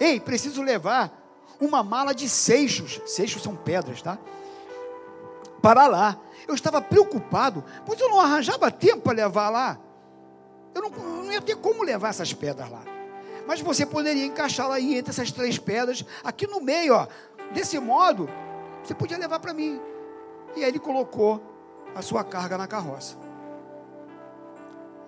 Ei, 0.00 0.18
preciso 0.18 0.62
levar 0.62 1.12
uma 1.60 1.82
mala 1.82 2.14
de 2.14 2.28
seixos. 2.28 3.00
Seixos 3.06 3.42
são 3.42 3.54
pedras, 3.54 4.02
tá? 4.02 4.18
Para 5.62 5.86
lá. 5.86 6.18
Eu 6.46 6.54
estava 6.54 6.80
preocupado, 6.80 7.64
pois 7.86 7.98
eu 8.00 8.08
não 8.08 8.20
arranjava 8.20 8.70
tempo 8.70 9.02
para 9.02 9.14
levar 9.14 9.50
lá. 9.50 9.78
Eu 10.74 10.82
não, 10.82 10.90
não 10.90 11.32
ia 11.32 11.40
ter 11.40 11.56
como 11.56 11.82
levar 11.82 12.08
essas 12.08 12.32
pedras 12.32 12.70
lá. 12.70 12.82
Mas 13.46 13.60
você 13.60 13.84
poderia 13.84 14.24
encaixá-la 14.24 14.76
aí 14.76 14.96
entre 14.96 15.10
essas 15.10 15.30
três 15.30 15.58
pedras, 15.58 16.04
aqui 16.22 16.46
no 16.46 16.60
meio, 16.60 16.94
ó. 16.94 17.06
Desse 17.54 17.78
modo, 17.78 18.28
você 18.82 18.94
podia 18.94 19.16
levar 19.16 19.38
para 19.38 19.54
mim. 19.54 19.80
E 20.56 20.62
aí 20.62 20.68
ele 20.68 20.78
colocou 20.78 21.40
a 21.94 22.02
sua 22.02 22.24
carga 22.24 22.58
na 22.58 22.66
carroça. 22.66 23.16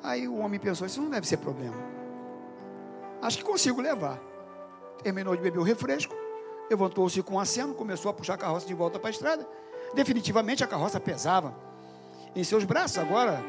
Aí 0.02 0.28
o 0.28 0.38
homem 0.38 0.58
pensou: 0.58 0.86
Isso 0.86 1.02
não 1.02 1.10
deve 1.10 1.26
ser 1.26 1.38
problema. 1.38 1.76
Acho 3.20 3.38
que 3.38 3.44
consigo 3.44 3.80
levar. 3.80 4.18
Terminou 5.02 5.36
de 5.36 5.42
beber 5.42 5.58
o 5.58 5.62
refresco, 5.62 6.14
levantou-se 6.70 7.20
com 7.22 7.34
um 7.34 7.40
aceno, 7.40 7.74
começou 7.74 8.10
a 8.10 8.14
puxar 8.14 8.34
a 8.34 8.38
carroça 8.38 8.66
de 8.66 8.74
volta 8.74 8.98
para 8.98 9.08
a 9.08 9.10
estrada. 9.10 9.46
Definitivamente 9.94 10.64
a 10.64 10.66
carroça 10.66 10.98
pesava 11.00 11.54
em 12.34 12.44
seus 12.44 12.64
braços 12.64 12.98
agora, 12.98 13.42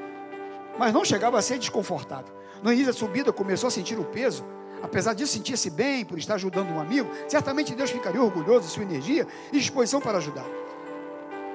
mas 0.78 0.94
não 0.94 1.06
chegava 1.06 1.38
a 1.38 1.42
ser 1.42 1.60
desconfortável. 1.60 2.34
No 2.62 2.72
início 2.72 2.92
da 2.92 2.98
subida 2.98 3.32
começou 3.32 3.68
a 3.68 3.72
sentir 3.72 4.00
o 4.00 4.06
peso. 4.06 4.44
Apesar 4.82 5.14
disso, 5.14 5.34
sentia-se 5.34 5.70
bem 5.70 6.06
por 6.06 6.18
estar 6.18 6.36
ajudando 6.36 6.70
um 6.72 6.80
amigo. 6.80 7.10
Certamente 7.28 7.74
Deus 7.76 7.90
ficaria 7.90 8.22
orgulhoso 8.22 8.68
de 8.68 8.74
sua 8.74 8.84
energia 8.84 9.28
e 9.52 9.58
disposição 9.58 10.00
para 10.00 10.18
ajudar. 10.18 10.46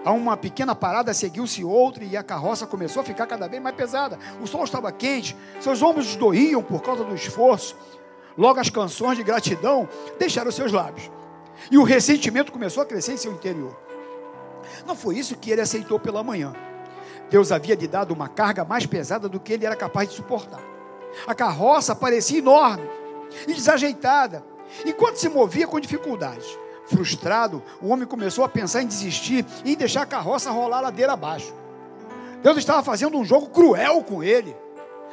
A 0.05 0.11
uma 0.11 0.37
pequena 0.37 0.75
parada 0.75 1.15
seguiu-se 1.15 1.63
outra 1.63 2.03
e 2.03 2.17
a 2.17 2.25
carroça 2.25 2.67
começou 2.67 3.03
a 3.03 3.05
ficar 3.05 3.27
cada 3.27 3.47
vez 3.47 3.63
mais 3.63 3.77
pesada. 3.77 4.19
O 4.41 4.47
sol 4.47 4.65
estava 4.65 4.91
quente, 4.91 5.37
seus 5.61 5.81
ombros 5.81 6.17
doíam 6.17 6.63
por 6.63 6.83
causa 6.83 7.05
do 7.05 7.15
esforço. 7.15 7.77
Logo 8.37 8.59
as 8.59 8.69
canções 8.69 9.17
de 9.17 9.23
gratidão 9.23 9.89
deixaram 10.19 10.51
seus 10.51 10.73
lábios. 10.73 11.09
E 11.71 11.79
o 11.79 11.85
ressentimento 11.85 12.51
começou 12.51 12.83
a 12.83 12.87
crescer 12.87 13.13
em 13.13 13.17
seu 13.17 13.33
interior. 13.33 13.79
Não 14.85 14.97
foi 14.97 15.17
isso 15.17 15.37
que 15.37 15.51
ele 15.51 15.61
aceitou 15.61 16.01
pela 16.01 16.25
manhã. 16.25 16.53
Deus 17.31 17.53
havia 17.53 17.77
lhe 17.77 17.87
dado 17.87 18.13
uma 18.13 18.29
carga 18.29 18.65
mais 18.65 18.85
pesada 18.85 19.29
do 19.29 19.39
que 19.39 19.53
ele 19.53 19.65
era 19.65 19.77
capaz 19.77 20.09
de 20.09 20.17
suportar. 20.17 20.61
A 21.27 21.35
carroça 21.35 21.95
parecia 21.95 22.39
enorme 22.39 22.89
e 23.47 23.55
desajeitada, 23.55 24.45
enquanto 24.85 25.17
se 25.17 25.29
movia 25.29 25.67
com 25.67 25.81
dificuldade. 25.81 26.47
Frustrado, 26.87 27.63
o 27.81 27.89
homem 27.89 28.07
começou 28.07 28.45
a 28.45 28.49
pensar 28.49 28.83
em 28.83 28.87
desistir 28.87 29.47
e 29.65 29.73
em 29.73 29.77
deixar 29.77 30.03
a 30.03 30.07
carroça 30.07 30.51
rolar 30.51 30.79
a 30.79 30.83
ladeira 30.83 31.13
abaixo. 31.13 31.55
Deus 32.43 32.57
estava 32.57 32.83
fazendo 32.83 33.17
um 33.17 33.25
jogo 33.25 33.49
cruel 33.49 34.03
com 34.03 34.23
ele. 34.23 34.55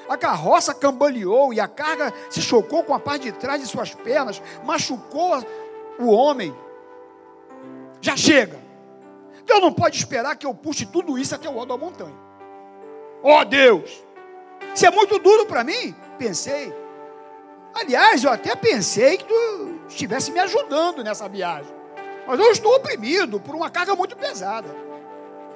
A 0.10 0.18
carroça 0.18 0.74
cambaleou 0.74 1.54
e 1.54 1.60
a 1.60 1.68
carga 1.68 2.12
se 2.30 2.42
chocou 2.42 2.84
com 2.84 2.94
a 2.94 3.00
parte 3.00 3.26
de 3.26 3.32
trás 3.34 3.62
de 3.62 3.68
suas 3.68 3.94
pernas, 3.94 4.42
machucou 4.66 5.44
o 6.00 6.08
homem. 6.10 6.56
Já 8.02 8.18
chega. 8.18 8.60
Deus 9.46 9.62
não 9.62 9.72
pode 9.72 9.98
esperar 9.98 10.36
que 10.36 10.46
eu 10.46 10.54
puxe 10.54 10.86
tudo 10.86 11.18
isso 11.18 11.36
até 11.36 11.48
o 11.48 11.60
alto 11.60 11.68
da 11.68 11.78
montanha. 11.78 12.16
Ó 13.22 13.42
oh, 13.42 13.46
Deus, 13.46 14.04
isso 14.74 14.86
é 14.86 14.92
muito 14.92 15.20
duro 15.20 15.46
para 15.46 15.64
mim. 15.64 15.94
Pensei. 16.18 16.74
Aliás, 17.80 18.24
eu 18.24 18.32
até 18.32 18.56
pensei 18.56 19.18
que 19.18 19.26
tu 19.26 19.80
estivesse 19.88 20.32
me 20.32 20.40
ajudando 20.40 21.04
nessa 21.04 21.30
viagem. 21.30 21.74
Mas 22.28 22.40
eu 22.40 22.52
estou 22.52 22.76
oprimido 22.76 23.40
por 23.40 23.56
uma 23.56 23.70
carga 23.70 23.96
muito 23.96 24.16
pesada. 24.16 24.68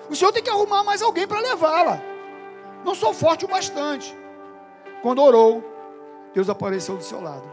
O 0.09 0.15
senhor 0.15 0.31
tem 0.31 0.41
que 0.41 0.49
arrumar 0.49 0.83
mais 0.83 1.01
alguém 1.01 1.27
para 1.27 1.39
levá-la. 1.39 2.01
Não 2.85 2.95
sou 2.95 3.13
forte 3.13 3.45
o 3.45 3.47
bastante. 3.47 4.15
Quando 5.01 5.21
orou, 5.21 5.63
Deus 6.33 6.49
apareceu 6.49 6.95
do 6.95 7.03
seu 7.03 7.21
lado. 7.21 7.43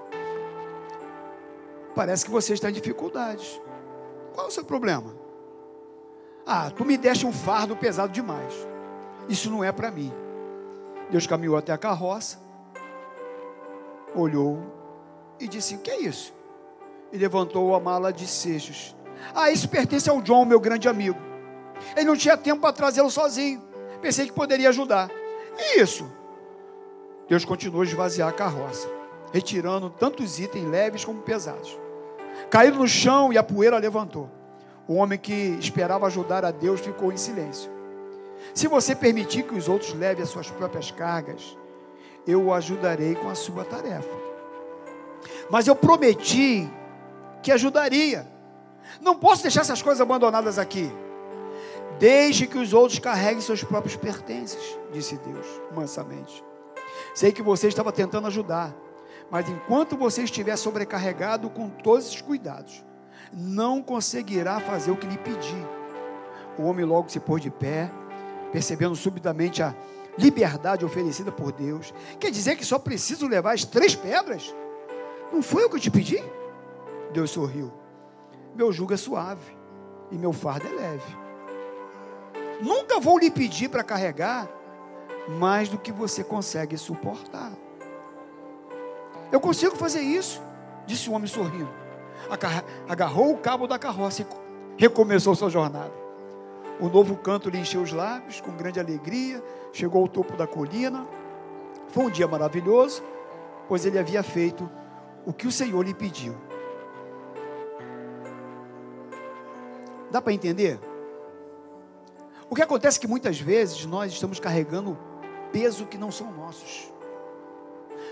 Parece 1.94 2.24
que 2.24 2.30
você 2.30 2.54
está 2.54 2.70
em 2.70 2.72
dificuldades. 2.72 3.60
Qual 4.32 4.46
é 4.46 4.48
o 4.48 4.52
seu 4.52 4.64
problema? 4.64 5.14
Ah, 6.46 6.70
tu 6.70 6.84
me 6.84 6.96
deste 6.96 7.26
um 7.26 7.32
fardo 7.32 7.76
pesado 7.76 8.12
demais. 8.12 8.54
Isso 9.28 9.50
não 9.50 9.62
é 9.62 9.70
para 9.70 9.90
mim. 9.90 10.12
Deus 11.10 11.26
caminhou 11.26 11.56
até 11.56 11.72
a 11.72 11.78
carroça, 11.78 12.38
olhou 14.14 14.58
e 15.38 15.48
disse: 15.48 15.74
O 15.74 15.78
que 15.78 15.90
é 15.90 16.00
isso? 16.00 16.32
E 17.12 17.18
levantou 17.18 17.74
a 17.74 17.80
mala 17.80 18.12
de 18.12 18.26
seixos. 18.26 18.94
Ah, 19.34 19.50
isso 19.50 19.68
pertence 19.68 20.08
ao 20.08 20.20
John, 20.22 20.44
meu 20.44 20.60
grande 20.60 20.88
amigo. 20.88 21.18
Ele 21.96 22.06
não 22.06 22.16
tinha 22.16 22.36
tempo 22.36 22.60
para 22.60 22.72
trazê-lo 22.72 23.10
sozinho. 23.10 23.62
Pensei 24.00 24.26
que 24.26 24.32
poderia 24.32 24.68
ajudar. 24.68 25.10
E 25.58 25.80
isso? 25.80 26.10
Deus 27.28 27.44
continuou 27.44 27.82
a 27.82 27.84
esvaziar 27.84 28.28
a 28.28 28.32
carroça, 28.32 28.88
retirando 29.32 29.90
tantos 29.90 30.38
itens 30.38 30.66
leves 30.66 31.04
como 31.04 31.22
pesados. 31.22 31.78
Caíram 32.48 32.78
no 32.78 32.88
chão 32.88 33.32
e 33.32 33.38
a 33.38 33.42
poeira 33.42 33.78
levantou. 33.78 34.28
O 34.88 34.94
homem 34.94 35.18
que 35.18 35.32
esperava 35.60 36.06
ajudar 36.06 36.44
a 36.44 36.50
Deus 36.50 36.80
ficou 36.80 37.12
em 37.12 37.16
silêncio. 37.16 37.70
Se 38.54 38.66
você 38.66 38.94
permitir 38.96 39.44
que 39.44 39.54
os 39.54 39.68
outros 39.68 39.94
levem 39.94 40.24
as 40.24 40.30
suas 40.30 40.50
próprias 40.50 40.90
cargas, 40.90 41.56
eu 42.30 42.44
o 42.44 42.54
ajudarei 42.54 43.14
com 43.14 43.28
a 43.28 43.34
sua 43.34 43.64
tarefa. 43.64 44.16
Mas 45.50 45.66
eu 45.66 45.74
prometi 45.74 46.70
que 47.42 47.50
ajudaria. 47.50 48.26
Não 49.00 49.16
posso 49.16 49.42
deixar 49.42 49.62
essas 49.62 49.82
coisas 49.82 50.00
abandonadas 50.00 50.58
aqui. 50.58 50.90
Deixe 51.98 52.46
que 52.46 52.58
os 52.58 52.72
outros 52.72 52.98
carreguem 52.98 53.40
seus 53.40 53.62
próprios 53.62 53.96
pertences, 53.96 54.78
disse 54.92 55.16
Deus, 55.18 55.46
mansamente. 55.74 56.42
Sei 57.14 57.32
que 57.32 57.42
você 57.42 57.68
estava 57.68 57.92
tentando 57.92 58.26
ajudar, 58.26 58.74
mas 59.30 59.48
enquanto 59.48 59.96
você 59.96 60.22
estiver 60.22 60.56
sobrecarregado 60.56 61.50
com 61.50 61.68
todos 61.68 62.06
esses 62.06 62.20
cuidados, 62.20 62.84
não 63.32 63.82
conseguirá 63.82 64.60
fazer 64.60 64.90
o 64.90 64.96
que 64.96 65.06
lhe 65.06 65.18
pedi. 65.18 65.66
O 66.58 66.62
homem 66.64 66.84
logo 66.84 67.08
se 67.08 67.20
pôs 67.20 67.42
de 67.42 67.50
pé, 67.50 67.90
percebendo 68.50 68.96
subitamente 68.96 69.62
a 69.62 69.74
liberdade 70.20 70.84
oferecida 70.84 71.32
por 71.32 71.50
Deus. 71.52 71.92
Quer 72.18 72.30
dizer 72.30 72.56
que 72.56 72.64
só 72.64 72.78
preciso 72.78 73.26
levar 73.26 73.54
as 73.54 73.64
três 73.64 73.94
pedras? 73.94 74.54
Não 75.32 75.42
foi 75.42 75.64
o 75.64 75.70
que 75.70 75.76
eu 75.76 75.80
te 75.80 75.90
pedi? 75.90 76.22
Deus 77.12 77.30
sorriu. 77.30 77.72
Meu 78.54 78.72
jugo 78.72 78.92
é 78.92 78.96
suave 78.96 79.56
e 80.10 80.18
meu 80.18 80.32
fardo 80.32 80.66
é 80.66 80.70
leve. 80.70 81.16
Nunca 82.60 83.00
vou 83.00 83.18
lhe 83.18 83.30
pedir 83.30 83.68
para 83.68 83.82
carregar 83.82 84.48
mais 85.28 85.68
do 85.68 85.78
que 85.78 85.92
você 85.92 86.22
consegue 86.22 86.76
suportar. 86.76 87.52
Eu 89.32 89.40
consigo 89.40 89.76
fazer 89.76 90.00
isso, 90.00 90.42
disse 90.86 91.08
o 91.08 91.12
homem 91.12 91.28
sorrindo. 91.28 91.70
Agarrou 92.88 93.32
o 93.32 93.38
cabo 93.38 93.66
da 93.66 93.78
carroça 93.78 94.22
e 94.22 94.26
recomeçou 94.76 95.34
sua 95.34 95.48
jornada. 95.48 95.99
O 96.80 96.88
novo 96.88 97.16
canto 97.16 97.50
lhe 97.50 97.58
encheu 97.58 97.82
os 97.82 97.92
lábios 97.92 98.40
com 98.40 98.56
grande 98.56 98.80
alegria, 98.80 99.44
chegou 99.72 100.00
ao 100.00 100.08
topo 100.08 100.36
da 100.36 100.46
colina. 100.46 101.06
Foi 101.88 102.04
um 102.04 102.10
dia 102.10 102.26
maravilhoso, 102.26 103.02
pois 103.68 103.84
ele 103.84 103.98
havia 103.98 104.22
feito 104.22 104.68
o 105.26 105.32
que 105.32 105.46
o 105.46 105.52
Senhor 105.52 105.82
lhe 105.84 105.92
pediu. 105.92 106.34
Dá 110.10 110.22
para 110.22 110.32
entender? 110.32 110.80
O 112.48 112.54
que 112.54 112.62
acontece 112.62 112.98
é 112.98 113.00
que 113.00 113.06
muitas 113.06 113.38
vezes 113.38 113.84
nós 113.84 114.12
estamos 114.12 114.40
carregando 114.40 114.98
peso 115.52 115.86
que 115.86 115.98
não 115.98 116.10
são 116.10 116.32
nossos, 116.32 116.92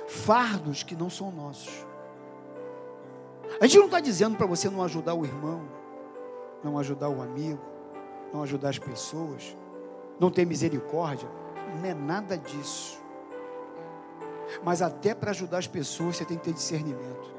fardos 0.07 0.83
que 0.83 0.95
não 0.95 1.09
são 1.09 1.33
nossos. 1.33 1.87
A 3.61 3.67
gente 3.67 3.79
não 3.79 3.87
está 3.87 3.99
dizendo 3.99 4.37
para 4.37 4.47
você 4.47 4.69
não 4.69 4.83
ajudar 4.83 5.15
o 5.15 5.25
irmão, 5.25 5.63
não 6.63 6.79
ajudar 6.79 7.09
o 7.09 7.23
amigo, 7.23 7.61
não 8.33 8.43
ajudar 8.43 8.71
as 8.71 8.79
pessoas, 8.79 9.57
não 10.19 10.31
ter 10.31 10.45
misericórdia. 10.45 11.29
Não 11.77 11.85
é 11.85 11.95
nada 11.95 12.37
disso. 12.37 12.99
Mas 14.63 14.83
até 14.83 15.15
para 15.15 15.31
ajudar 15.31 15.59
as 15.59 15.67
pessoas 15.67 16.17
você 16.17 16.25
tem 16.25 16.37
que 16.37 16.45
ter 16.45 16.53
discernimento. 16.53 17.37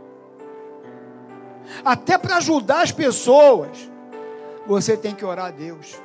Até 1.83 2.17
para 2.17 2.37
ajudar 2.37 2.81
as 2.81 2.91
pessoas, 2.91 3.89
você 4.65 4.97
tem 4.97 5.15
que 5.15 5.25
orar 5.25 5.47
a 5.47 5.51
Deus. 5.51 5.99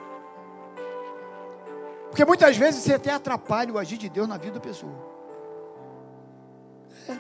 Porque 2.10 2.24
muitas 2.24 2.56
vezes 2.56 2.82
você 2.82 2.94
até 2.94 3.10
atrapalha 3.10 3.72
o 3.72 3.78
agir 3.78 3.98
de 3.98 4.08
Deus 4.08 4.28
na 4.28 4.36
vida 4.36 4.54
da 4.54 4.60
pessoa. 4.60 4.92
É. 7.08 7.18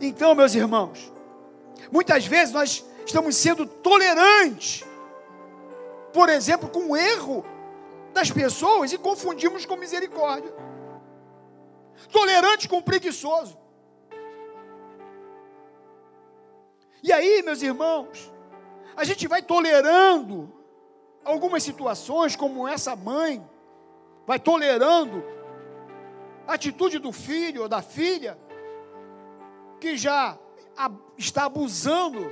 Então, 0.00 0.34
meus 0.34 0.54
irmãos, 0.54 1.12
muitas 1.92 2.26
vezes 2.26 2.54
nós 2.54 2.84
estamos 3.04 3.36
sendo 3.36 3.66
tolerantes, 3.66 4.84
por 6.16 6.30
exemplo, 6.30 6.70
com 6.70 6.92
o 6.92 6.96
erro 6.96 7.44
das 8.14 8.30
pessoas 8.30 8.90
e 8.90 8.96
confundimos 8.96 9.66
com 9.66 9.76
misericórdia. 9.76 10.50
Tolerante 12.10 12.66
com 12.70 12.80
preguiçoso. 12.80 13.58
E 17.02 17.12
aí, 17.12 17.42
meus 17.42 17.60
irmãos, 17.60 18.32
a 18.96 19.04
gente 19.04 19.28
vai 19.28 19.42
tolerando 19.42 20.50
algumas 21.22 21.62
situações, 21.62 22.34
como 22.34 22.66
essa 22.66 22.96
mãe, 22.96 23.46
vai 24.26 24.40
tolerando 24.40 25.22
a 26.46 26.54
atitude 26.54 26.98
do 26.98 27.12
filho 27.12 27.60
ou 27.60 27.68
da 27.68 27.82
filha, 27.82 28.38
que 29.78 29.98
já 29.98 30.38
está 31.18 31.44
abusando 31.44 32.26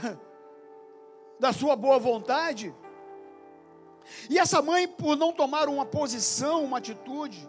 da 1.40 1.52
sua 1.52 1.74
boa 1.74 1.98
vontade. 1.98 2.72
E 4.28 4.38
essa 4.38 4.62
mãe, 4.62 4.86
por 4.86 5.16
não 5.16 5.32
tomar 5.32 5.68
uma 5.68 5.84
posição, 5.84 6.62
uma 6.62 6.78
atitude, 6.78 7.48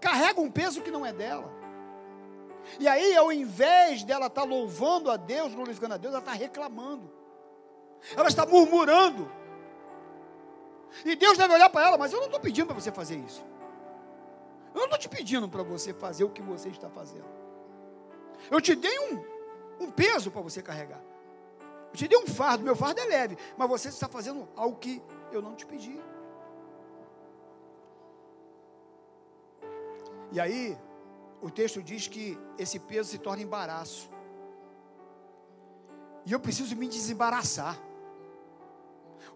carrega 0.00 0.40
um 0.40 0.50
peso 0.50 0.80
que 0.80 0.90
não 0.90 1.04
é 1.04 1.12
dela. 1.12 1.52
E 2.80 2.88
aí, 2.88 3.14
ao 3.14 3.30
invés 3.30 4.02
dela 4.04 4.26
estar 4.26 4.44
louvando 4.44 5.10
a 5.10 5.18
Deus, 5.18 5.54
glorificando 5.54 5.94
a 5.94 5.98
Deus, 5.98 6.14
ela 6.14 6.22
está 6.22 6.32
reclamando 6.32 7.24
ela 8.16 8.28
está 8.28 8.44
murmurando. 8.44 9.30
E 11.04 11.16
Deus 11.16 11.38
deve 11.38 11.54
olhar 11.54 11.70
para 11.70 11.86
ela, 11.86 11.98
mas 11.98 12.12
eu 12.12 12.18
não 12.18 12.26
estou 12.26 12.40
pedindo 12.40 12.66
para 12.66 12.74
você 12.74 12.92
fazer 12.92 13.16
isso. 13.16 13.44
Eu 14.74 14.80
não 14.80 14.84
estou 14.84 14.98
te 14.98 15.08
pedindo 15.08 15.48
para 15.48 15.62
você 15.62 15.94
fazer 15.94 16.24
o 16.24 16.30
que 16.30 16.42
você 16.42 16.68
está 16.68 16.90
fazendo. 16.90 17.26
Eu 18.50 18.60
te 18.60 18.74
dei 18.74 18.98
um, 18.98 19.24
um 19.84 19.90
peso 19.90 20.30
para 20.30 20.42
você 20.42 20.60
carregar. 20.62 21.00
Eu 21.94 21.96
te 21.96 22.08
dei 22.08 22.18
um 22.18 22.26
fardo, 22.26 22.64
meu 22.64 22.74
fardo 22.74 23.00
é 23.00 23.04
leve, 23.04 23.38
mas 23.56 23.68
você 23.68 23.88
está 23.88 24.08
fazendo 24.08 24.48
algo 24.56 24.76
que 24.78 25.00
eu 25.30 25.40
não 25.40 25.54
te 25.54 25.64
pedi. 25.64 25.96
E 30.32 30.40
aí, 30.40 30.76
o 31.40 31.48
texto 31.48 31.80
diz 31.80 32.08
que 32.08 32.36
esse 32.58 32.80
peso 32.80 33.10
se 33.10 33.18
torna 33.18 33.44
embaraço. 33.44 34.10
E 36.26 36.32
eu 36.32 36.40
preciso 36.40 36.74
me 36.74 36.88
desembaraçar. 36.88 37.78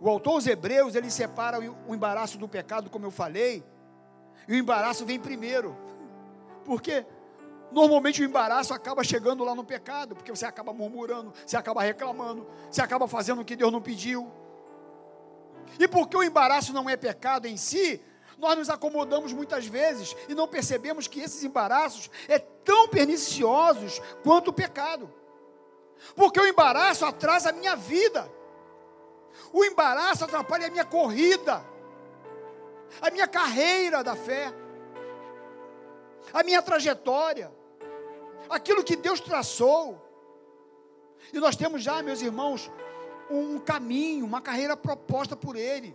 O 0.00 0.08
autor 0.08 0.32
aos 0.32 0.46
Hebreus, 0.48 0.96
ele 0.96 1.12
separa 1.12 1.60
o 1.60 1.94
embaraço 1.94 2.38
do 2.38 2.48
pecado, 2.48 2.90
como 2.90 3.06
eu 3.06 3.12
falei, 3.12 3.64
e 4.48 4.54
o 4.54 4.56
embaraço 4.56 5.06
vem 5.06 5.20
primeiro. 5.20 5.76
Porque 6.64 7.06
normalmente 7.70 8.22
o 8.22 8.24
embaraço 8.24 8.72
acaba 8.72 9.04
chegando 9.04 9.44
lá 9.44 9.54
no 9.54 9.64
pecado, 9.64 10.14
porque 10.14 10.30
você 10.30 10.46
acaba 10.46 10.72
murmurando, 10.72 11.32
você 11.44 11.56
acaba 11.56 11.82
reclamando, 11.82 12.46
você 12.70 12.80
acaba 12.80 13.06
fazendo 13.06 13.42
o 13.42 13.44
que 13.44 13.56
Deus 13.56 13.72
não 13.72 13.80
pediu. 13.80 14.30
E 15.78 15.86
porque 15.86 16.16
o 16.16 16.22
embaraço 16.22 16.72
não 16.72 16.88
é 16.88 16.96
pecado 16.96 17.46
em 17.46 17.56
si, 17.56 18.00
nós 18.38 18.56
nos 18.56 18.70
acomodamos 18.70 19.32
muitas 19.32 19.66
vezes 19.66 20.16
e 20.28 20.34
não 20.34 20.46
percebemos 20.46 21.08
que 21.08 21.20
esses 21.20 21.42
embaraços 21.42 22.10
é 22.28 22.38
tão 22.38 22.88
perniciosos 22.88 24.00
quanto 24.22 24.48
o 24.48 24.52
pecado. 24.52 25.12
Porque 26.14 26.40
o 26.40 26.46
embaraço 26.46 27.04
atrasa 27.04 27.50
a 27.50 27.52
minha 27.52 27.74
vida. 27.74 28.30
O 29.52 29.64
embaraço 29.64 30.24
atrapalha 30.24 30.68
a 30.68 30.70
minha 30.70 30.84
corrida, 30.84 31.64
a 33.00 33.10
minha 33.10 33.26
carreira 33.26 34.04
da 34.04 34.14
fé, 34.14 34.52
a 36.32 36.42
minha 36.42 36.62
trajetória, 36.62 37.50
aquilo 38.48 38.84
que 38.84 38.96
Deus 38.96 39.20
traçou. 39.20 40.04
E 41.32 41.38
nós 41.38 41.56
temos 41.56 41.82
já, 41.82 42.02
meus 42.02 42.22
irmãos, 42.22 42.70
um 43.30 43.58
caminho, 43.58 44.24
uma 44.24 44.40
carreira 44.40 44.76
proposta 44.76 45.36
por 45.36 45.56
Ele. 45.56 45.94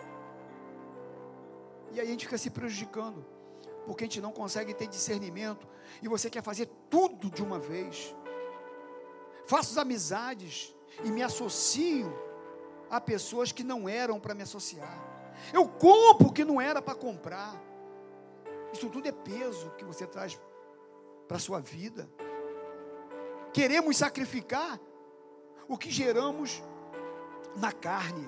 E 1.92 2.00
aí 2.00 2.08
a 2.08 2.10
gente 2.10 2.26
fica 2.26 2.38
se 2.38 2.50
prejudicando, 2.50 3.26
porque 3.86 4.04
a 4.04 4.08
gente 4.08 4.22
não 4.22 4.32
consegue 4.32 4.74
ter 4.74 4.88
discernimento, 4.88 5.68
e 6.02 6.08
você 6.08 6.30
quer 6.30 6.44
fazer 6.44 6.68
tudo 6.90 7.30
de 7.30 7.44
uma 7.44 7.60
vez. 7.60 8.16
Faço 9.46 9.80
amizades 9.80 10.76
e 11.04 11.12
me 11.12 11.22
associo 11.22 12.12
a 12.90 13.00
pessoas 13.02 13.52
que 13.52 13.64
não 13.64 13.88
eram 13.88 14.20
para 14.20 14.34
me 14.34 14.44
associar. 14.44 15.14
Eu 15.52 15.68
compro 15.68 16.28
o 16.28 16.34
que 16.34 16.46
não 16.46 16.62
era 16.62 16.82
para 16.82 16.96
comprar. 16.96 17.62
Isso 18.72 18.90
tudo 18.90 19.08
é 19.08 19.12
peso 19.12 19.72
que 19.72 19.86
você 19.86 20.08
traz 20.08 20.40
para 21.28 21.38
a 21.38 21.40
sua 21.40 21.60
vida. 21.60 22.10
Queremos 23.54 23.98
sacrificar 23.98 24.80
o 25.68 25.78
que 25.78 25.92
geramos 25.92 26.64
na 27.56 27.72
carne. 27.72 28.28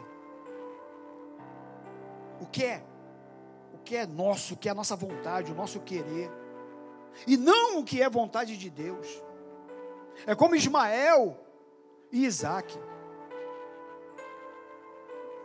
O 2.39 2.45
que 2.45 2.63
é? 2.63 2.85
O 3.73 3.79
que 3.79 3.95
é 3.95 4.05
nosso, 4.05 4.53
o 4.53 4.57
que 4.57 4.69
é 4.69 4.71
a 4.71 4.75
nossa 4.75 4.95
vontade, 4.95 5.51
o 5.51 5.55
nosso 5.55 5.79
querer. 5.79 6.31
E 7.25 7.37
não 7.37 7.79
o 7.79 7.83
que 7.83 8.01
é 8.01 8.09
vontade 8.09 8.57
de 8.57 8.69
Deus. 8.69 9.21
É 10.25 10.35
como 10.35 10.55
Ismael 10.55 11.37
e 12.11 12.25
Isaac. 12.25 12.77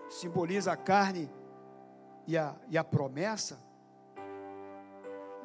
Simboliza 0.09 0.73
a 0.73 0.77
carne 0.77 1.31
e 2.27 2.37
a, 2.37 2.55
e 2.69 2.77
a 2.77 2.85
promessa. 2.85 3.61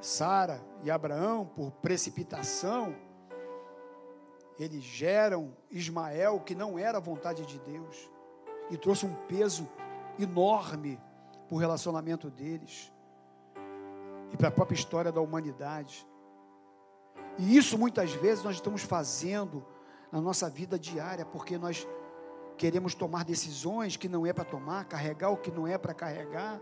Sara 0.02 0.62
e 0.84 0.92
Abraão, 0.92 1.46
por 1.46 1.72
precipitação, 1.72 2.96
eles 4.58 4.84
geram 4.84 5.56
Ismael, 5.70 6.40
que 6.40 6.56
não 6.56 6.80
era 6.80 6.98
a 6.98 7.02
vontade 7.02 7.46
de 7.46 7.60
Deus, 7.60 8.10
e 8.70 8.78
trouxe 8.78 9.06
um 9.06 9.14
peso 9.28 9.68
enorme 10.18 11.00
para 11.48 11.56
o 11.56 11.60
relacionamento 11.60 12.30
deles 12.30 12.92
e 14.32 14.38
para 14.38 14.48
a 14.48 14.52
própria 14.52 14.76
história 14.76 15.12
da 15.12 15.22
humanidade. 15.22 16.08
E 17.38 17.58
isso 17.58 17.78
muitas 17.78 18.14
vezes 18.14 18.44
nós 18.44 18.56
estamos 18.56 18.82
fazendo 18.82 19.66
na 20.12 20.22
nossa 20.22 20.50
vida 20.50 20.80
diária, 20.80 21.26
porque 21.26 21.58
nós 21.58 21.88
queremos 22.58 22.96
tomar 22.96 23.26
decisões 23.26 23.98
que 23.98 24.08
não 24.08 24.26
é 24.26 24.32
para 24.32 24.46
tomar, 24.46 24.86
carregar 24.86 25.30
o 25.30 25.38
que 25.38 25.52
não 25.52 25.68
é 25.68 25.78
para 25.78 25.94
carregar. 25.94 26.62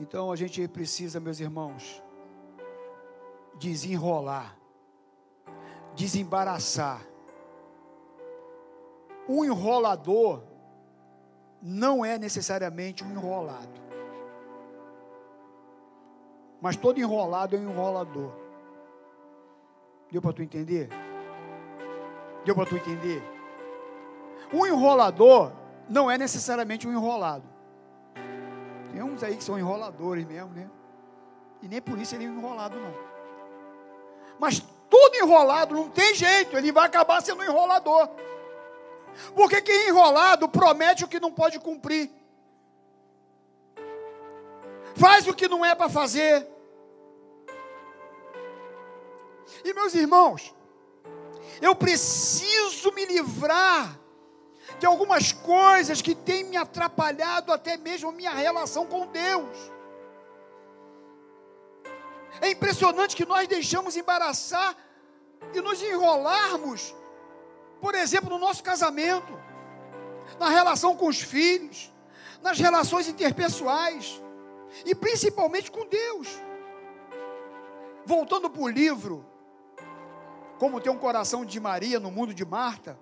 Então 0.00 0.32
a 0.32 0.36
gente 0.36 0.66
precisa, 0.68 1.20
meus 1.20 1.40
irmãos, 1.40 2.02
desenrolar, 3.58 4.56
desembaraçar. 5.94 7.00
Um 9.28 9.44
enrolador 9.44 10.42
não 11.60 12.04
é 12.04 12.18
necessariamente 12.18 13.02
um 13.02 13.10
enrolado. 13.10 13.86
Mas 16.60 16.76
todo 16.76 16.98
enrolado 16.98 17.56
é 17.56 17.58
um 17.58 17.70
enrolador. 17.70 18.32
Deu 20.10 20.22
para 20.22 20.32
tu 20.32 20.42
entender? 20.42 20.88
Deu 22.44 22.54
para 22.54 22.66
tu 22.66 22.76
entender? 22.76 23.22
Um 24.52 24.64
enrolador 24.64 25.52
não 25.88 26.10
é 26.10 26.16
necessariamente 26.16 26.86
um 26.86 26.92
enrolado. 26.92 27.44
Tem 28.92 29.02
uns 29.02 29.22
aí 29.22 29.36
que 29.36 29.44
são 29.44 29.58
enroladores 29.58 30.24
mesmo, 30.24 30.52
né? 30.54 30.70
E 31.60 31.68
nem 31.68 31.82
por 31.82 31.98
isso 31.98 32.14
ele 32.14 32.24
é 32.24 32.28
enrolado, 32.28 32.78
não. 32.78 33.15
Mas 34.38 34.62
tudo 34.88 35.16
enrolado 35.16 35.74
não 35.74 35.88
tem 35.88 36.14
jeito, 36.14 36.56
ele 36.56 36.72
vai 36.72 36.86
acabar 36.86 37.22
sendo 37.22 37.44
enrolador. 37.44 38.08
Porque 39.34 39.62
quem 39.62 39.74
é 39.74 39.88
enrolado 39.88 40.48
promete 40.48 41.04
o 41.04 41.08
que 41.08 41.20
não 41.20 41.32
pode 41.32 41.58
cumprir. 41.58 42.10
Faz 44.94 45.26
o 45.26 45.34
que 45.34 45.48
não 45.48 45.64
é 45.64 45.74
para 45.74 45.88
fazer. 45.88 46.46
E 49.64 49.74
meus 49.74 49.94
irmãos, 49.94 50.54
eu 51.60 51.74
preciso 51.74 52.92
me 52.92 53.04
livrar 53.04 53.98
de 54.78 54.86
algumas 54.86 55.32
coisas 55.32 56.02
que 56.02 56.14
têm 56.14 56.44
me 56.44 56.56
atrapalhado 56.56 57.52
até 57.52 57.76
mesmo 57.76 58.12
minha 58.12 58.32
relação 58.32 58.86
com 58.86 59.06
Deus. 59.06 59.75
É 62.40 62.50
impressionante 62.50 63.16
que 63.16 63.24
nós 63.24 63.48
deixamos 63.48 63.96
embaraçar 63.96 64.76
e 65.54 65.60
nos 65.60 65.82
enrolarmos, 65.82 66.94
por 67.80 67.94
exemplo, 67.94 68.30
no 68.30 68.38
nosso 68.38 68.62
casamento, 68.62 69.38
na 70.38 70.48
relação 70.48 70.96
com 70.96 71.06
os 71.06 71.20
filhos, 71.20 71.92
nas 72.42 72.58
relações 72.58 73.08
interpessoais 73.08 74.22
e 74.84 74.94
principalmente 74.94 75.70
com 75.70 75.86
Deus. 75.86 76.28
Voltando 78.04 78.50
para 78.50 78.62
o 78.62 78.68
livro, 78.68 79.24
como 80.58 80.80
tem 80.80 80.92
um 80.92 80.98
coração 80.98 81.44
de 81.44 81.58
Maria 81.58 81.98
no 81.98 82.10
mundo 82.10 82.34
de 82.34 82.44
Marta, 82.44 82.98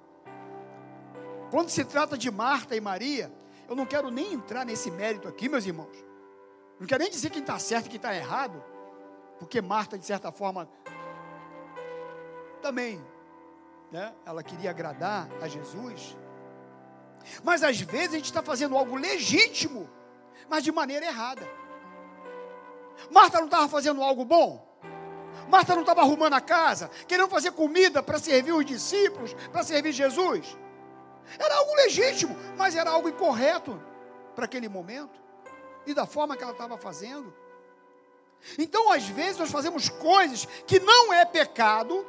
quando 1.51 1.69
se 1.69 1.85
trata 1.85 2.17
de 2.17 2.31
Marta 2.31 2.75
e 2.75 2.81
Maria, 2.81 3.33
eu 3.69 3.77
não 3.77 3.87
quero 3.87 4.11
nem 4.11 4.33
entrar 4.33 4.65
nesse 4.65 4.91
mérito 4.91 5.29
aqui, 5.29 5.49
meus 5.49 5.67
irmãos. 5.67 5.97
Não 6.79 6.87
quero 6.87 7.03
nem 7.03 7.11
dizer 7.11 7.31
quem 7.31 7.41
está 7.41 7.59
certo 7.59 7.87
e 7.87 7.89
quem 7.91 7.97
está 7.97 8.15
errado 8.15 8.63
porque 9.39 9.61
Marta, 9.61 9.99
de 9.99 10.05
certa 10.05 10.31
forma, 10.31 10.69
também, 12.63 13.05
né, 13.91 14.13
ela 14.25 14.43
queria 14.43 14.71
agradar 14.71 15.29
a 15.41 15.49
Jesus. 15.49 16.17
Mas 17.43 17.63
às 17.63 17.81
vezes 17.81 18.11
a 18.11 18.17
gente 18.17 18.27
está 18.27 18.43
fazendo 18.43 18.77
algo 18.77 18.97
legítimo, 18.97 19.89
mas 20.49 20.65
de 20.65 20.73
maneira 20.73 21.07
errada. 21.07 21.49
Marta 23.11 23.39
não 23.39 23.47
estava 23.47 23.69
fazendo 23.69 24.03
algo 24.03 24.25
bom? 24.25 24.65
Marta 25.49 25.75
não 25.75 25.83
estava 25.83 26.01
arrumando 26.01 26.35
a 26.35 26.41
casa, 26.41 26.91
querendo 27.07 27.29
fazer 27.29 27.53
comida 27.53 28.03
para 28.03 28.19
servir 28.19 28.53
os 28.53 28.65
discípulos, 28.65 29.35
para 29.53 29.63
servir 29.63 29.93
Jesus? 29.93 30.57
Era 31.39 31.57
algo 31.57 31.75
legítimo, 31.77 32.37
mas 32.57 32.77
era 32.77 32.91
algo 32.91 33.09
incorreto 33.09 33.81
para 34.35 34.45
aquele 34.45 34.69
momento 34.69 35.21
e 35.87 35.95
da 35.95 36.07
forma 36.07 36.37
que 36.37 36.43
ela 36.43 36.53
estava 36.53 36.77
fazendo. 36.77 37.35
Então, 38.59 38.93
às 38.93 39.07
vezes, 39.09 39.39
nós 39.39 39.51
fazemos 39.51 39.89
coisas 39.89 40.47
que 40.67 40.79
não 40.79 41.13
é 41.13 41.25
pecado, 41.25 42.07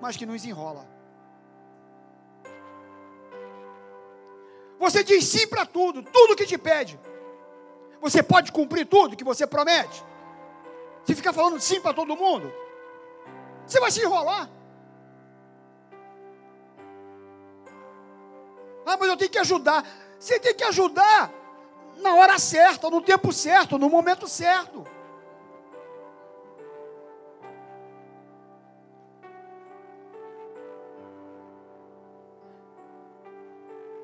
mas 0.00 0.16
que 0.16 0.24
nos 0.24 0.44
enrola. 0.44 0.88
Você 4.78 5.04
diz 5.04 5.24
sim 5.24 5.46
para 5.46 5.66
tudo, 5.66 6.02
tudo 6.02 6.36
que 6.36 6.46
te 6.46 6.56
pede. 6.56 6.98
Você 8.00 8.22
pode 8.22 8.50
cumprir 8.50 8.86
tudo 8.86 9.16
que 9.16 9.24
você 9.24 9.46
promete. 9.46 10.02
Se 11.04 11.14
ficar 11.14 11.32
falando 11.32 11.60
sim 11.60 11.80
para 11.80 11.92
todo 11.92 12.16
mundo, 12.16 12.50
você 13.66 13.78
vai 13.78 13.90
se 13.90 14.02
enrolar. 14.02 14.48
Ah, 18.86 18.96
mas 18.98 19.08
eu 19.08 19.16
tenho 19.16 19.30
que 19.30 19.38
ajudar. 19.38 19.86
Você 20.18 20.40
tem 20.40 20.54
que 20.54 20.64
ajudar 20.64 21.30
na 22.00 22.14
hora 22.14 22.38
certa, 22.38 22.90
no 22.90 23.00
tempo 23.00 23.32
certo, 23.32 23.78
no 23.78 23.88
momento 23.88 24.26
certo. 24.26 24.84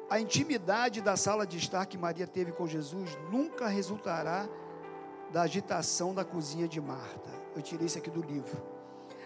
A 0.08 0.20
intimidade 0.20 1.00
da 1.00 1.16
sala 1.16 1.46
de 1.46 1.58
estar 1.58 1.84
que 1.84 1.98
Maria 1.98 2.26
teve 2.26 2.52
com 2.52 2.66
Jesus 2.66 3.18
nunca 3.30 3.66
resultará 3.66 4.48
da 5.32 5.42
agitação 5.42 6.14
da 6.14 6.24
cozinha 6.24 6.68
de 6.68 6.80
Marta. 6.80 7.28
Eu 7.54 7.60
tirei 7.60 7.86
isso 7.86 7.98
aqui 7.98 8.10
do 8.10 8.22
livro. 8.22 8.56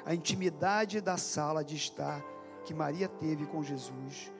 A 0.04 0.14
intimidade 0.14 1.00
da 1.00 1.16
sala 1.16 1.62
de 1.62 1.76
estar 1.76 2.24
que 2.64 2.72
Maria 2.72 3.08
teve 3.08 3.46
com 3.46 3.62
Jesus 3.62 4.32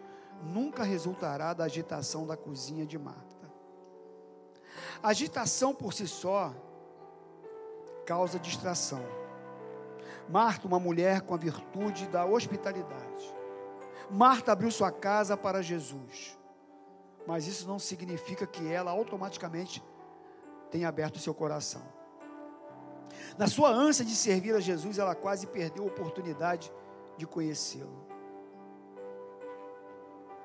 nunca 0.43 0.83
resultará 0.83 1.53
da 1.53 1.65
agitação 1.65 2.27
da 2.27 2.37
cozinha 2.37 2.87
de 2.87 2.99
Marta. 2.99 3.30
Agitação 5.03 5.75
por 5.75 5.93
si 5.93 6.07
só 6.07 6.55
causa 8.07 8.39
distração. 8.39 9.03
Marta, 10.29 10.67
uma 10.67 10.81
mulher 10.81 11.23
com 11.23 11.35
a 11.35 11.37
virtude 11.37 12.07
da 12.09 12.25
hospitalidade. 12.25 13.35
Marta 14.11 14.53
abriu 14.53 14.71
sua 14.71 14.91
casa 14.91 15.37
para 15.37 15.63
Jesus. 15.63 16.39
Mas 17.27 17.47
isso 17.47 17.69
não 17.69 17.79
significa 17.79 18.47
que 18.47 18.67
ela 18.67 18.91
automaticamente 18.91 19.83
tenha 20.71 20.89
aberto 20.89 21.19
seu 21.19 21.35
coração. 21.35 21.83
Na 23.37 23.47
sua 23.47 23.71
ânsia 23.71 24.05
de 24.05 24.15
servir 24.15 24.55
a 24.55 24.61
Jesus, 24.61 24.99
ela 24.99 25.15
quase 25.15 25.47
perdeu 25.47 25.85
a 25.85 25.87
oportunidade 25.87 26.73
de 27.17 27.27
conhecê-lo. 27.27 28.07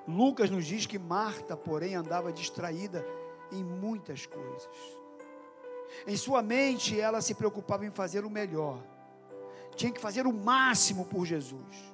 Lucas 0.07 0.49
nos 0.49 0.65
diz 0.65 0.85
que 0.85 0.99
Marta, 0.99 1.57
porém, 1.57 1.95
andava 1.95 2.31
distraída 2.31 3.05
em 3.51 3.63
muitas 3.63 4.25
coisas. 4.25 4.69
Em 6.05 6.17
sua 6.17 6.41
mente, 6.41 6.99
ela 6.99 7.21
se 7.21 7.34
preocupava 7.34 7.86
em 7.86 7.91
fazer 7.91 8.25
o 8.25 8.29
melhor, 8.29 8.84
tinha 9.75 9.91
que 9.91 9.99
fazer 9.99 10.25
o 10.25 10.34
máximo 10.34 11.05
por 11.05 11.25
Jesus. 11.25 11.93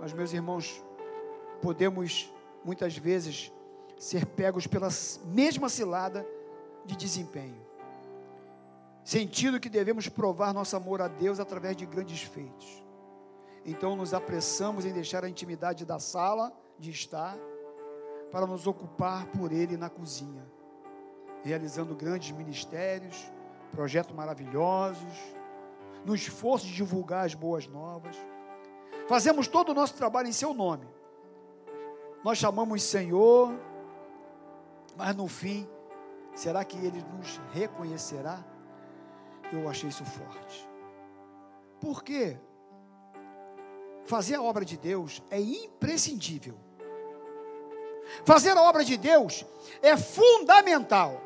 Mas, 0.00 0.12
meus 0.12 0.32
irmãos, 0.32 0.82
podemos 1.60 2.32
muitas 2.64 2.96
vezes 2.96 3.52
ser 3.98 4.26
pegos 4.26 4.66
pela 4.66 4.88
mesma 5.24 5.68
cilada 5.68 6.26
de 6.84 6.96
desempenho, 6.96 7.64
sentindo 9.02 9.58
que 9.58 9.68
devemos 9.68 10.08
provar 10.08 10.52
nosso 10.52 10.76
amor 10.76 11.00
a 11.00 11.08
Deus 11.08 11.40
através 11.40 11.76
de 11.76 11.86
grandes 11.86 12.22
feitos. 12.22 12.84
Então, 13.64 13.96
nos 13.96 14.14
apressamos 14.14 14.84
em 14.84 14.92
deixar 14.92 15.24
a 15.24 15.28
intimidade 15.28 15.84
da 15.84 15.98
sala 15.98 16.52
de 16.78 16.90
estar 16.90 17.36
para 18.30 18.46
nos 18.46 18.66
ocupar 18.66 19.26
por 19.26 19.52
Ele 19.52 19.76
na 19.76 19.88
cozinha. 19.88 20.44
realizando 21.42 21.94
grandes 21.94 22.32
ministérios, 22.32 23.30
projetos 23.70 24.12
maravilhosos, 24.12 25.12
no 26.04 26.12
esforço 26.12 26.66
de 26.66 26.74
divulgar 26.74 27.24
as 27.24 27.34
boas 27.34 27.68
novas. 27.68 28.16
Fazemos 29.06 29.46
todo 29.46 29.70
o 29.70 29.74
nosso 29.74 29.94
trabalho 29.94 30.28
em 30.28 30.32
seu 30.32 30.52
nome. 30.52 30.88
Nós 32.24 32.38
chamamos 32.38 32.82
Senhor, 32.82 33.52
mas 34.96 35.14
no 35.14 35.28
fim, 35.28 35.68
será 36.34 36.64
que 36.64 36.76
Ele 36.76 37.04
nos 37.16 37.40
reconhecerá? 37.52 38.44
Eu 39.52 39.68
achei 39.68 39.88
isso 39.88 40.04
forte. 40.04 40.68
Por 41.80 42.02
quê? 42.02 42.36
Fazer 44.04 44.34
a 44.34 44.42
obra 44.42 44.64
de 44.64 44.76
Deus 44.76 45.22
é 45.30 45.40
imprescindível. 45.40 46.65
Fazer 48.24 48.56
a 48.56 48.62
obra 48.62 48.84
de 48.84 48.96
Deus 48.96 49.44
é 49.82 49.96
fundamental. 49.96 51.20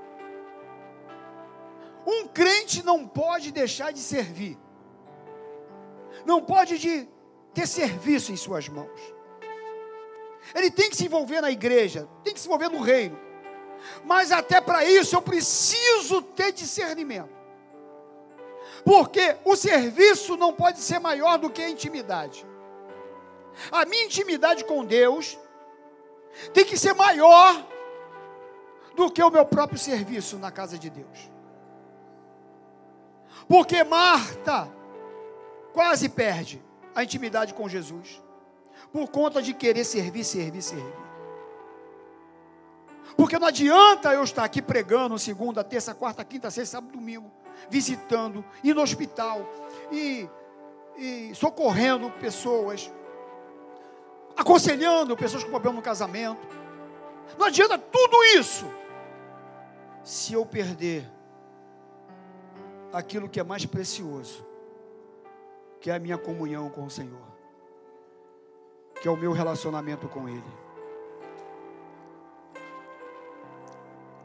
Um 2.07 2.27
crente 2.27 2.83
não 2.83 3.07
pode 3.07 3.53
deixar 3.53 3.93
de 3.93 4.01
servir. 4.01 4.59
Não 6.25 6.43
pode 6.43 6.79
de 6.79 7.09
ter 7.55 7.67
serviço 7.67 8.33
em 8.33 8.37
suas 8.37 8.69
mãos. 8.69 9.01
Ele 10.55 10.71
tem 10.71 10.91
que 10.91 10.97
se 10.97 11.05
envolver 11.05 11.41
na 11.41 11.51
igreja, 11.51 12.09
tem 12.25 12.33
que 12.33 12.41
se 12.41 12.47
envolver 12.47 12.69
no 12.69 12.81
reino. 12.81 13.19
Mas 14.05 14.33
até 14.33 14.61
para 14.61 14.85
isso 14.85 15.15
eu 15.15 15.23
preciso 15.23 16.23
ter 16.23 16.53
discernimento. 16.53 17.41
Porque 18.85 19.37
o 19.45 19.55
serviço 19.57 20.37
não 20.37 20.53
pode 20.53 20.81
ser 20.81 20.99
maior 20.99 21.39
do 21.39 21.51
que 21.51 21.63
a 21.63 21.69
intimidade. 21.69 22.47
A 23.71 23.85
minha 23.85 24.05
intimidade 24.05 24.65
com 24.65 24.85
Deus 24.85 25.39
tem 26.53 26.65
que 26.65 26.77
ser 26.77 26.95
maior 26.95 27.67
do 28.95 29.11
que 29.11 29.23
o 29.23 29.31
meu 29.31 29.45
próprio 29.45 29.79
serviço 29.79 30.39
na 30.39 30.51
casa 30.51 30.79
de 30.79 30.91
Deus. 30.91 31.31
Porque 33.49 33.83
Marta 33.83 34.71
quase 35.73 36.09
perde 36.09 36.63
a 36.95 37.03
intimidade 37.03 37.55
com 37.55 37.69
Jesus 37.69 38.23
por 38.93 39.09
conta 39.09 39.41
de 39.41 39.55
querer 39.55 39.85
servir, 39.85 40.25
servir, 40.25 40.63
servir. 40.63 41.11
Porque 43.17 43.39
não 43.39 43.49
adianta 43.49 44.13
eu 44.13 44.23
estar 44.23 44.45
aqui 44.45 44.63
pregando 44.63 45.19
segunda, 45.19 45.63
terça, 45.63 45.95
quarta, 45.95 46.25
quinta, 46.25 46.51
sexta, 46.51 46.77
sábado, 46.77 46.93
domingo, 46.93 47.31
visitando, 47.69 48.45
indo 48.65 48.77
no 48.77 48.83
hospital 48.83 49.49
e, 49.93 50.29
e 50.97 51.35
socorrendo 51.35 52.11
pessoas, 52.13 52.91
aconselhando 54.41 55.15
pessoas 55.17 55.45
com 55.45 55.51
problema 55.51 55.77
no 55.77 55.83
casamento. 55.83 56.49
Não 57.39 57.47
adianta 57.47 57.79
tudo 57.79 58.25
isso 58.39 58.67
se 60.03 60.33
eu 60.33 60.47
perder 60.47 61.07
aquilo 62.91 63.29
que 63.29 63.39
é 63.39 63.45
mais 63.45 63.67
precioso, 63.67 64.45
que 65.79 65.91
é 65.91 65.95
a 65.95 65.99
minha 65.99 66.17
comunhão 66.17 66.71
com 66.71 66.87
o 66.87 66.91
Senhor, 66.91 67.29
que 69.01 69.07
é 69.07 69.11
o 69.11 69.17
meu 69.17 69.33
relacionamento 69.33 70.09
com 70.09 70.27
Ele. 70.27 70.43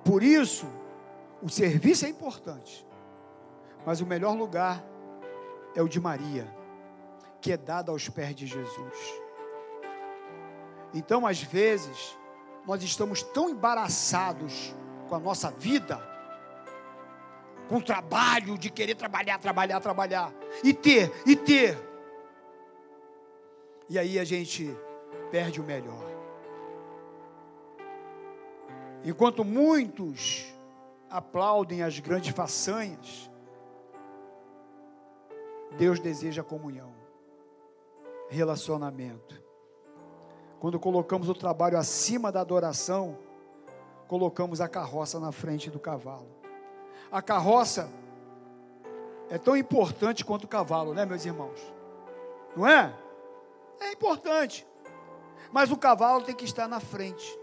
Por 0.03 0.23
isso, 0.23 0.65
o 1.41 1.49
serviço 1.49 2.05
é 2.05 2.09
importante, 2.09 2.87
mas 3.85 3.99
o 3.99 4.05
melhor 4.05 4.33
lugar 4.33 4.81
é 5.75 5.81
o 5.81 5.89
de 5.89 5.99
Maria, 5.99 6.47
que 7.41 7.51
é 7.51 7.57
dado 7.57 7.91
aos 7.91 8.07
pés 8.07 8.33
de 8.33 8.47
Jesus. 8.47 9.24
Então, 10.95 11.27
às 11.27 11.43
vezes, 11.43 12.17
nós 12.65 12.81
estamos 12.81 13.21
tão 13.21 13.49
embaraçados 13.49 14.73
com 15.09 15.15
a 15.15 15.19
nossa 15.19 15.51
vida, 15.51 16.01
com 17.67 17.77
o 17.77 17.81
trabalho 17.81 18.57
de 18.57 18.69
querer 18.69 18.95
trabalhar, 18.95 19.37
trabalhar, 19.37 19.81
trabalhar, 19.81 20.33
e 20.63 20.73
ter, 20.73 21.11
e 21.27 21.35
ter. 21.35 21.77
E 23.89 23.99
aí 23.99 24.17
a 24.17 24.23
gente 24.23 24.73
perde 25.29 25.59
o 25.59 25.63
melhor. 25.65 26.05
Enquanto 29.03 29.43
muitos 29.43 30.45
aplaudem 31.09 31.83
as 31.83 31.99
grandes 31.99 32.33
façanhas, 32.33 33.29
Deus 35.77 35.99
deseja 35.99 36.41
comunhão, 36.41 36.95
relacionamento. 38.29 39.44
Quando 40.65 40.79
colocamos 40.79 41.29
o 41.29 41.35
trabalho 41.35 41.77
acima 41.77 42.31
da 42.31 42.41
adoração, 42.41 43.19
colocamos 44.07 44.59
a 44.59 44.67
carroça 44.67 45.19
na 45.19 45.31
frente 45.31 45.69
do 45.69 45.79
cavalo. 45.79 46.25
A 47.11 47.21
carroça 47.21 47.87
é 49.29 49.37
tão 49.37 49.55
importante 49.55 50.25
quanto 50.25 50.45
o 50.45 50.47
cavalo, 50.47 50.91
né, 50.95 51.05
meus 51.05 51.23
irmãos? 51.23 51.61
Não 52.57 52.65
é? 52.67 52.91
É 53.79 53.91
importante. 53.91 54.67
Mas 55.51 55.69
o 55.69 55.77
cavalo 55.77 56.23
tem 56.23 56.33
que 56.33 56.45
estar 56.45 56.67
na 56.67 56.79
frente. 56.79 57.39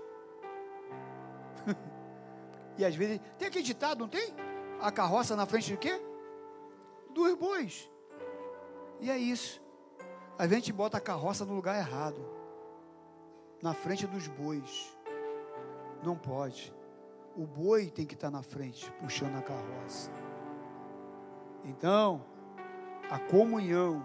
e 2.76 2.84
às 2.84 2.96
vezes, 2.96 3.20
tem 3.38 3.46
aquele 3.46 3.62
ditado, 3.62 4.00
não 4.00 4.08
tem? 4.08 4.34
A 4.80 4.90
carroça 4.90 5.36
na 5.36 5.46
frente 5.46 5.66
de 5.66 5.76
quê? 5.76 6.02
Dos 7.14 7.36
bois. 7.36 7.88
E 9.00 9.08
é 9.08 9.16
isso. 9.16 9.62
Às 10.36 10.48
vezes 10.48 10.54
a 10.54 10.56
gente 10.56 10.72
bota 10.72 10.98
a 10.98 11.00
carroça 11.00 11.44
no 11.44 11.54
lugar 11.54 11.78
errado 11.78 12.31
na 13.62 13.72
frente 13.72 14.06
dos 14.06 14.26
bois. 14.26 14.94
Não 16.02 16.16
pode. 16.16 16.74
O 17.36 17.46
boi 17.46 17.86
tem 17.86 18.04
que 18.04 18.14
estar 18.14 18.30
na 18.30 18.42
frente, 18.42 18.90
puxando 19.00 19.36
a 19.36 19.42
carroça. 19.42 20.10
Então, 21.64 22.24
a 23.08 23.18
comunhão, 23.18 24.04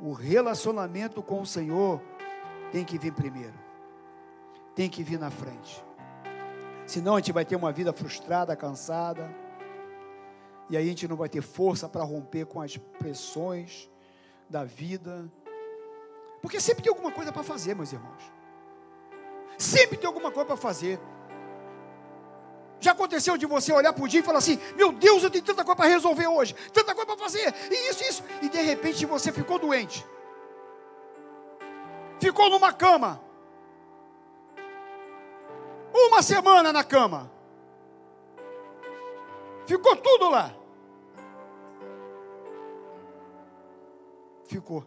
o 0.00 0.12
relacionamento 0.12 1.22
com 1.22 1.42
o 1.42 1.46
Senhor 1.46 2.00
tem 2.72 2.84
que 2.84 2.98
vir 2.98 3.12
primeiro. 3.12 3.54
Tem 4.74 4.88
que 4.88 5.02
vir 5.02 5.18
na 5.18 5.30
frente. 5.30 5.84
Senão 6.86 7.14
a 7.14 7.18
gente 7.18 7.32
vai 7.32 7.44
ter 7.44 7.56
uma 7.56 7.72
vida 7.72 7.92
frustrada, 7.92 8.56
cansada. 8.56 9.32
E 10.70 10.76
aí 10.76 10.84
a 10.84 10.88
gente 10.88 11.06
não 11.06 11.16
vai 11.16 11.28
ter 11.28 11.42
força 11.42 11.88
para 11.88 12.02
romper 12.02 12.46
com 12.46 12.60
as 12.60 12.76
pressões 12.76 13.90
da 14.48 14.64
vida. 14.64 15.30
Porque 16.40 16.60
sempre 16.60 16.82
tem 16.82 16.90
alguma 16.90 17.12
coisa 17.12 17.32
para 17.32 17.42
fazer, 17.42 17.74
meus 17.74 17.92
irmãos. 17.92 18.36
Sempre 19.58 19.96
tem 19.96 20.06
alguma 20.06 20.30
coisa 20.30 20.46
para 20.46 20.56
fazer. 20.56 21.00
Já 22.78 22.92
aconteceu 22.92 23.36
de 23.36 23.46
você 23.46 23.72
olhar 23.72 23.92
para 23.92 24.04
o 24.04 24.08
dia 24.08 24.20
e 24.20 24.22
falar 24.22 24.38
assim: 24.38 24.60
Meu 24.76 24.92
Deus, 24.92 25.22
eu 25.22 25.30
tenho 25.30 25.44
tanta 25.44 25.64
coisa 25.64 25.76
para 25.76 25.88
resolver 25.88 26.26
hoje, 26.26 26.54
tanta 26.72 26.94
coisa 26.94 27.06
para 27.06 27.24
fazer, 27.24 27.54
e 27.70 27.90
isso, 27.90 28.02
isso. 28.04 28.24
E 28.42 28.48
de 28.48 28.60
repente 28.60 29.06
você 29.06 29.32
ficou 29.32 29.58
doente, 29.58 30.04
ficou 32.20 32.50
numa 32.50 32.72
cama, 32.72 33.20
uma 35.92 36.22
semana 36.22 36.72
na 36.72 36.84
cama, 36.84 37.30
ficou 39.66 39.96
tudo 39.96 40.28
lá. 40.28 40.54
Ficou. 44.44 44.86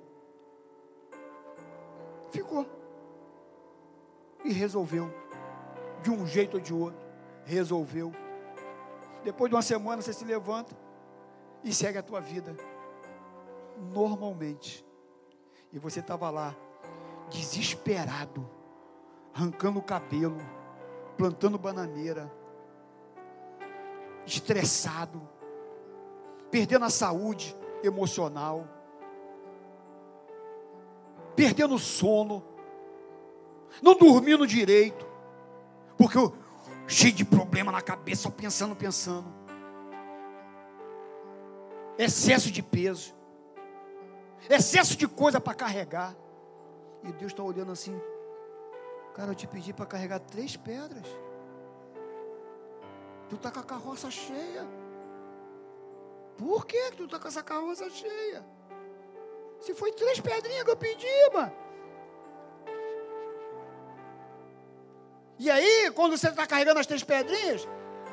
Ficou. 2.32 2.79
E 4.44 4.52
resolveu. 4.52 5.14
De 6.02 6.10
um 6.10 6.26
jeito 6.26 6.56
ou 6.56 6.60
de 6.60 6.74
outro. 6.74 7.00
Resolveu. 7.44 8.12
Depois 9.24 9.50
de 9.50 9.56
uma 9.56 9.62
semana 9.62 10.02
você 10.02 10.14
se 10.14 10.24
levanta 10.24 10.76
e 11.64 11.74
segue 11.74 11.98
a 11.98 12.04
tua 12.04 12.22
vida. 12.22 12.56
Normalmente. 13.78 14.86
E 15.72 15.78
você 15.78 16.00
estava 16.00 16.30
lá, 16.30 16.56
desesperado, 17.30 18.50
arrancando 19.34 19.80
o 19.80 19.84
cabelo, 19.84 20.38
plantando 21.18 21.60
bananeira, 21.60 22.32
estressado, 24.26 25.22
perdendo 26.50 26.86
a 26.86 26.90
saúde 26.90 27.56
emocional, 27.84 28.68
perdendo 31.36 31.76
o 31.76 31.80
sono, 31.80 32.44
não 33.82 33.96
dormindo 33.96 34.46
direito, 34.46 35.06
porque 35.98 36.18
eu, 36.18 36.34
cheio 36.88 37.14
de 37.14 37.24
problema 37.24 37.72
na 37.72 37.82
cabeça, 37.82 38.24
só 38.24 38.30
pensando, 38.30 38.76
pensando. 38.76 39.28
Excesso 41.98 42.52
de 42.52 42.64
peso, 42.64 43.14
excesso 44.50 44.96
de 44.96 45.08
coisa 45.08 45.40
para 45.40 45.54
carregar. 45.54 46.16
E 47.04 47.12
Deus 47.14 47.32
está 47.32 47.44
olhando 47.44 47.72
assim, 47.72 48.00
cara, 49.14 49.32
eu 49.32 49.36
te 49.36 49.48
pedi 49.48 49.74
para 49.74 49.86
carregar 49.86 50.20
três 50.20 50.58
pedras. 50.58 51.06
Tu 53.30 53.36
está 53.36 53.52
com 53.52 53.60
a 53.60 53.64
carroça 53.64 54.10
cheia. 54.10 54.68
Por 56.38 56.66
que 56.66 56.92
tu 56.92 57.04
está 57.04 57.20
com 57.20 57.28
essa 57.28 57.44
carroça 57.44 57.90
cheia? 57.90 58.44
Se 59.60 59.74
foi 59.76 59.92
três 59.92 60.20
pedrinhas 60.20 60.64
que 60.64 60.72
eu 60.72 60.78
pedi, 60.78 61.30
mano. 61.34 61.69
E 65.40 65.50
aí, 65.50 65.90
quando 65.96 66.18
você 66.18 66.28
está 66.28 66.46
carregando 66.46 66.82
as 66.82 66.86
três 66.86 67.02
pedrinhas, 67.02 67.66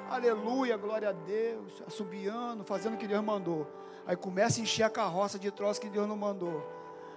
aleluia, 0.09 0.77
glória 0.77 1.09
a 1.09 1.13
Deus, 1.13 1.83
assobiando, 1.85 2.63
fazendo 2.63 2.95
o 2.95 2.97
que 2.97 3.09
Deus 3.09 3.23
mandou. 3.25 3.67
Aí 4.07 4.15
começa 4.15 4.61
a 4.61 4.63
encher 4.63 4.85
a 4.85 4.91
carroça 4.91 5.37
de 5.37 5.51
troço 5.51 5.81
que 5.81 5.89
Deus 5.89 6.07
não 6.07 6.17
mandou. 6.17 6.65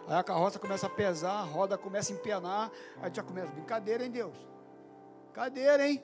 Aí 0.08 0.16
a 0.16 0.24
carroça 0.24 0.58
começa 0.58 0.88
a 0.88 0.90
pesar, 0.90 1.34
a 1.34 1.44
roda 1.44 1.78
começa 1.78 2.12
a 2.12 2.16
empenar, 2.16 2.72
aí 3.00 3.12
já 3.14 3.22
começa, 3.22 3.52
brincadeira, 3.52 4.04
hein, 4.04 4.10
Deus? 4.10 4.34
Brincadeira, 5.26 5.88
hein? 5.88 6.04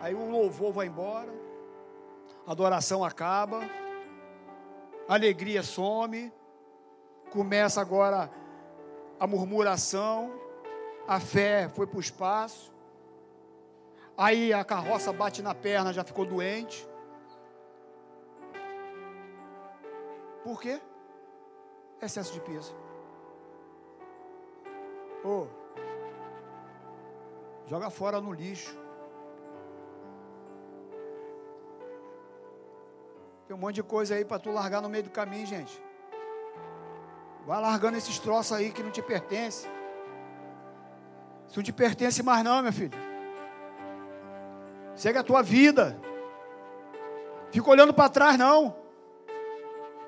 Aí 0.00 0.14
o 0.14 0.30
louvor 0.30 0.72
vai 0.72 0.86
embora, 0.86 1.30
a 2.46 2.52
adoração 2.52 3.04
acaba, 3.04 3.60
a 5.06 5.12
alegria 5.12 5.62
some, 5.62 6.32
começa 7.30 7.78
agora 7.78 8.30
a 9.20 9.26
murmuração, 9.26 10.32
a 11.06 11.20
fé 11.20 11.68
foi 11.68 11.86
para 11.86 11.98
o 11.98 12.00
espaço, 12.00 12.74
aí 14.16 14.52
a 14.52 14.64
carroça 14.64 15.12
bate 15.12 15.42
na 15.42 15.54
perna, 15.54 15.92
já 15.92 16.04
ficou 16.04 16.24
doente. 16.24 16.88
Por 20.42 20.60
quê? 20.60 20.80
Excesso 22.00 22.32
de 22.32 22.40
peso. 22.40 22.74
Oh, 25.24 25.46
joga 27.66 27.90
fora 27.90 28.20
no 28.20 28.32
lixo. 28.32 28.78
Tem 33.46 33.56
um 33.56 33.58
monte 33.58 33.76
de 33.76 33.82
coisa 33.82 34.14
aí 34.14 34.24
para 34.24 34.38
tu 34.38 34.50
largar 34.50 34.80
no 34.80 34.88
meio 34.88 35.04
do 35.04 35.10
caminho, 35.10 35.46
gente. 35.46 35.82
Vai 37.44 37.60
largando 37.60 37.96
esses 37.96 38.18
troços 38.18 38.52
aí 38.52 38.72
que 38.72 38.82
não 38.82 38.90
te 38.90 39.02
pertence. 39.02 39.68
Isso 41.46 41.56
não 41.56 41.62
te 41.62 41.72
pertence 41.72 42.22
mais 42.22 42.44
não, 42.44 42.62
meu 42.62 42.72
filho. 42.72 43.15
Segue 44.96 45.18
a 45.18 45.22
tua 45.22 45.42
vida. 45.42 45.96
Fica 47.52 47.70
olhando 47.70 47.94
para 47.94 48.08
trás, 48.08 48.36
não. 48.36 48.74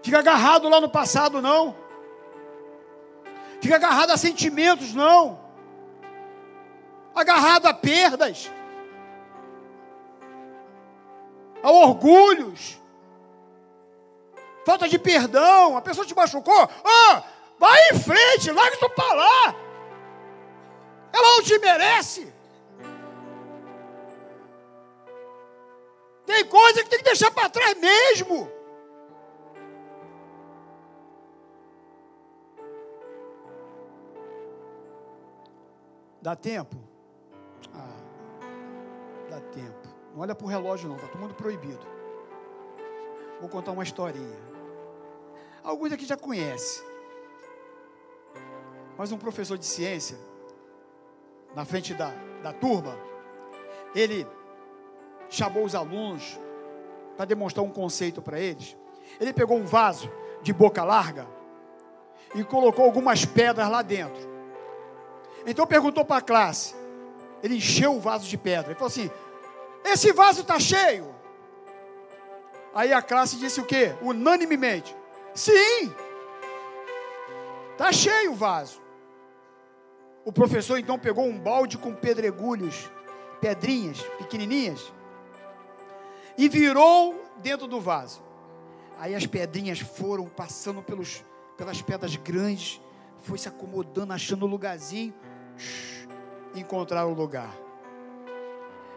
Fica 0.03 0.18
agarrado 0.18 0.68
lá 0.68 0.81
no 0.81 0.88
passado, 0.88 1.40
não. 1.40 1.77
Fica 3.61 3.77
agarrado 3.77 4.11
a 4.11 4.16
sentimentos, 4.16 4.94
não. 4.94 5.38
Agarrado 7.14 7.66
a 7.66 7.74
perdas. 7.74 8.51
A 11.62 11.70
orgulhos 11.70 12.79
falta 14.68 14.87
de 14.87 14.98
perdão, 14.98 15.79
a 15.79 15.81
pessoa 15.81 16.07
te 16.07 16.14
machucou, 16.14 16.68
ah, 16.85 17.22
vai 17.59 17.88
em 17.90 17.98
frente, 17.98 18.51
larga 18.51 18.77
isso 18.77 18.90
para 18.90 19.14
lá. 19.14 19.55
Ela 21.11 21.37
não 21.37 21.42
te 21.42 21.59
merece. 21.59 22.31
Tem 26.29 26.45
coisa 26.45 26.85
que 26.85 26.91
tem 26.91 26.99
que 26.99 27.07
deixar 27.07 27.31
para 27.31 27.49
trás 27.49 27.75
mesmo. 27.81 28.53
Dá 36.21 36.37
tempo? 36.37 36.77
Ah, 37.73 38.03
dá 39.31 39.41
tempo. 39.41 39.88
Não 40.12 40.21
olha 40.21 40.35
para 40.35 40.45
o 40.45 40.51
relógio 40.51 40.91
não, 40.91 40.97
está 40.97 41.09
todo 41.09 41.19
mundo 41.19 41.33
proibido. 41.33 41.87
Vou 43.41 43.49
contar 43.49 43.73
uma 43.73 43.83
historinha. 43.83 44.38
Alguns 45.64 45.93
aqui 45.93 46.05
já 46.05 46.19
conhecem. 46.19 46.87
Mas 48.99 49.11
um 49.12 49.17
professor 49.17 49.57
de 49.57 49.64
ciência, 49.64 50.19
na 51.55 51.64
frente 51.64 51.95
da, 51.95 52.11
da 52.43 52.53
turma, 52.53 52.99
ele 53.95 54.27
chamou 55.29 55.64
os 55.64 55.75
alunos 55.75 56.38
para 57.17 57.25
demonstrar 57.25 57.64
um 57.64 57.71
conceito 57.71 58.23
para 58.23 58.38
eles. 58.38 58.77
Ele 59.21 59.33
pegou 59.33 59.59
um 59.59 59.64
vaso 59.64 60.11
de 60.43 60.53
boca 60.53 60.85
larga 60.85 61.27
e 62.35 62.45
colocou 62.45 62.85
algumas 62.85 63.25
pedras 63.25 63.69
lá 63.69 63.83
dentro. 63.83 64.29
Então 65.47 65.67
perguntou 65.67 66.05
para 66.05 66.19
a 66.19 66.23
classe. 66.23 66.75
Ele 67.43 67.57
encheu 67.57 67.97
o 67.97 68.01
vaso 68.01 68.29
de 68.29 68.37
pedra. 68.37 68.69
Ele 68.69 68.75
falou 68.75 68.88
assim: 68.88 69.11
Esse 69.85 70.12
vaso 70.12 70.43
está 70.43 70.59
cheio? 70.59 71.14
Aí 72.75 72.93
a 72.93 73.03
classe 73.03 73.37
disse 73.37 73.61
o 73.61 73.64
quê? 73.64 73.95
Unanimemente: 74.03 74.95
Sim. 75.35 75.93
Está 77.73 77.93
cheio 77.93 78.33
o 78.33 78.35
vaso. 78.35 78.81
O 80.25 80.33
professor 80.33 80.79
então 80.79 80.99
pegou 80.99 81.25
um 81.25 81.38
balde 81.38 81.79
com 81.79 81.95
pedregulhos, 81.95 82.91
pedrinhas 83.41 84.03
pequenininhas, 84.19 84.93
e 86.38 86.48
virou 86.48 87.20
dentro 87.42 87.66
do 87.66 87.81
vaso. 87.81 88.22
Aí 88.96 89.14
as 89.14 89.27
pedrinhas 89.27 89.81
foram 89.81 90.27
passando 90.27 90.81
pelos, 90.81 91.24
pelas 91.57 91.83
pedras 91.83 92.14
grandes, 92.16 92.81
foi 93.20 93.37
se 93.37 93.48
acomodando, 93.48 94.12
achando 94.12 94.46
o 94.46 94.48
lugarzinho, 94.48 95.12
encontraram 96.55 97.12
o 97.12 97.14
lugar. 97.14 97.53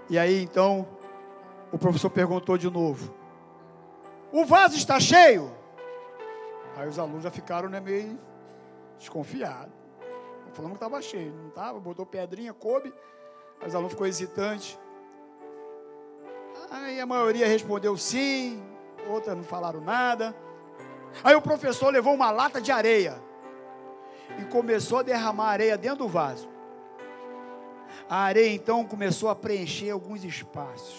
E 0.08 0.20
aí 0.20 0.44
então 0.44 0.88
o 1.72 1.78
professor 1.78 2.12
perguntou 2.12 2.58
de 2.58 2.70
novo: 2.70 3.14
O 4.32 4.46
vaso 4.46 4.76
está 4.76 5.00
cheio? 5.00 5.52
Aí 6.78 6.88
os 6.88 7.00
alunos 7.00 7.24
já 7.24 7.32
ficaram 7.32 7.68
né, 7.68 7.80
meio 7.80 8.20
desconfiados. 9.00 9.74
Falando 10.54 10.72
que 10.72 10.78
estava 10.78 11.02
cheio, 11.02 11.34
não 11.34 11.48
estava, 11.48 11.80
botou 11.80 12.06
pedrinha, 12.06 12.54
coube. 12.54 12.94
Aí 13.62 13.68
os 13.68 13.74
alunos 13.74 13.94
ficou 13.94 14.06
hesitante. 14.06 14.78
Aí 16.70 17.00
a 17.00 17.06
maioria 17.06 17.48
respondeu 17.48 17.98
sim, 17.98 18.62
outras 19.08 19.36
não 19.36 19.44
falaram 19.44 19.82
nada. 19.82 20.36
Aí 21.24 21.36
o 21.36 21.42
professor 21.42 21.92
levou 21.92 22.14
uma 22.14 22.32
lata 22.32 22.62
de 22.62 22.72
areia 22.72 23.22
e 24.40 24.46
começou 24.46 25.00
a 25.00 25.04
derramar 25.04 25.50
areia 25.50 25.78
dentro 25.78 26.00
do 26.00 26.08
vaso. 26.08 26.50
A 28.10 28.18
areia 28.18 28.54
então 28.54 28.86
começou 28.86 29.30
a 29.30 29.36
preencher 29.36 29.90
alguns 29.90 30.24
espaços, 30.24 30.96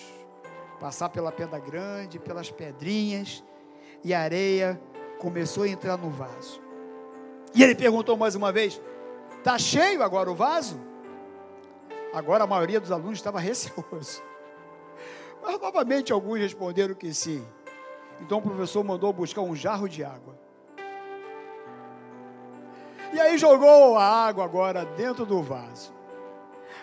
passar 0.78 1.08
pela 1.08 1.32
pedra 1.32 1.58
grande, 1.58 2.18
pelas 2.18 2.50
pedrinhas, 2.50 3.42
e 4.04 4.12
a 4.12 4.20
areia 4.20 4.80
começou 5.18 5.64
a 5.64 5.68
entrar 5.68 5.96
no 5.96 6.10
vaso. 6.10 6.60
E 7.54 7.62
ele 7.62 7.74
perguntou 7.74 8.16
mais 8.16 8.34
uma 8.34 8.50
vez: 8.50 8.80
Está 9.38 9.58
cheio 9.58 10.02
agora 10.02 10.30
o 10.30 10.34
vaso? 10.34 10.80
Agora 12.12 12.44
a 12.44 12.46
maioria 12.46 12.80
dos 12.80 12.90
alunos 12.90 13.18
estava 13.18 13.40
receoso. 13.40 14.22
Mas 15.42 15.60
novamente 15.60 16.12
alguns 16.12 16.38
responderam 16.38 16.94
que 16.94 17.12
sim. 17.12 17.44
Então 18.20 18.38
o 18.38 18.42
professor 18.42 18.84
mandou 18.84 19.12
buscar 19.12 19.40
um 19.40 19.54
jarro 19.54 19.88
de 19.88 20.04
água. 20.04 20.38
E 23.12 23.20
aí 23.20 23.36
jogou 23.36 23.98
a 23.98 24.04
água 24.04 24.44
agora 24.44 24.84
dentro 24.84 25.26
do 25.26 25.42
vaso. 25.42 25.92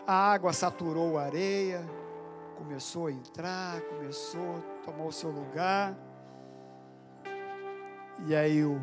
A 0.05 0.13
água 0.13 0.53
saturou 0.53 1.17
a 1.17 1.23
areia, 1.23 1.87
começou 2.57 3.07
a 3.07 3.11
entrar, 3.11 3.81
começou 3.81 4.57
a 4.57 4.85
tomar 4.85 5.05
o 5.05 5.11
seu 5.11 5.31
lugar. 5.31 5.97
E 8.27 8.35
aí, 8.35 8.63
o, 8.63 8.79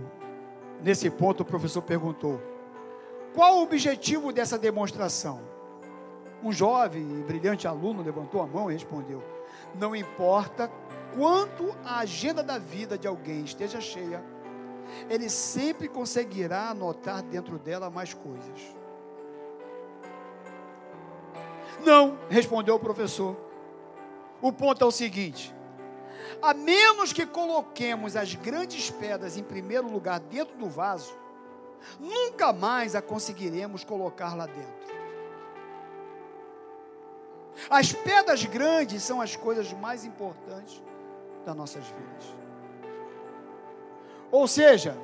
nesse 0.82 1.10
ponto, 1.10 1.42
o 1.42 1.44
professor 1.44 1.82
perguntou: 1.82 2.40
qual 3.34 3.58
o 3.58 3.62
objetivo 3.62 4.32
dessa 4.32 4.58
demonstração? 4.58 5.40
Um 6.42 6.50
jovem 6.50 7.02
e 7.02 7.22
brilhante 7.22 7.68
aluno 7.68 8.02
levantou 8.02 8.40
a 8.40 8.46
mão 8.46 8.70
e 8.70 8.74
respondeu: 8.74 9.22
Não 9.74 9.94
importa 9.94 10.70
quanto 11.14 11.74
a 11.84 11.98
agenda 11.98 12.42
da 12.42 12.58
vida 12.58 12.98
de 12.98 13.06
alguém 13.06 13.44
esteja 13.44 13.80
cheia, 13.80 14.22
ele 15.08 15.28
sempre 15.28 15.88
conseguirá 15.88 16.70
anotar 16.70 17.22
dentro 17.22 17.58
dela 17.58 17.90
mais 17.90 18.14
coisas. 18.14 18.74
Não, 21.84 22.18
respondeu 22.28 22.74
o 22.74 22.80
professor. 22.80 23.36
O 24.40 24.52
ponto 24.52 24.82
é 24.82 24.86
o 24.86 24.90
seguinte: 24.90 25.54
a 26.42 26.54
menos 26.54 27.12
que 27.12 27.26
coloquemos 27.26 28.16
as 28.16 28.34
grandes 28.34 28.90
pedras 28.90 29.36
em 29.36 29.42
primeiro 29.42 29.90
lugar 29.90 30.20
dentro 30.20 30.56
do 30.56 30.68
vaso, 30.68 31.16
nunca 31.98 32.52
mais 32.52 32.94
a 32.94 33.02
conseguiremos 33.02 33.84
colocar 33.84 34.34
lá 34.34 34.46
dentro. 34.46 34.85
As 37.70 37.92
pedras 37.92 38.44
grandes 38.44 39.02
são 39.02 39.20
as 39.20 39.34
coisas 39.34 39.72
mais 39.72 40.04
importantes 40.04 40.82
das 41.44 41.56
nossas 41.56 41.84
vidas. 41.84 42.34
Ou 44.30 44.46
seja, 44.46 44.96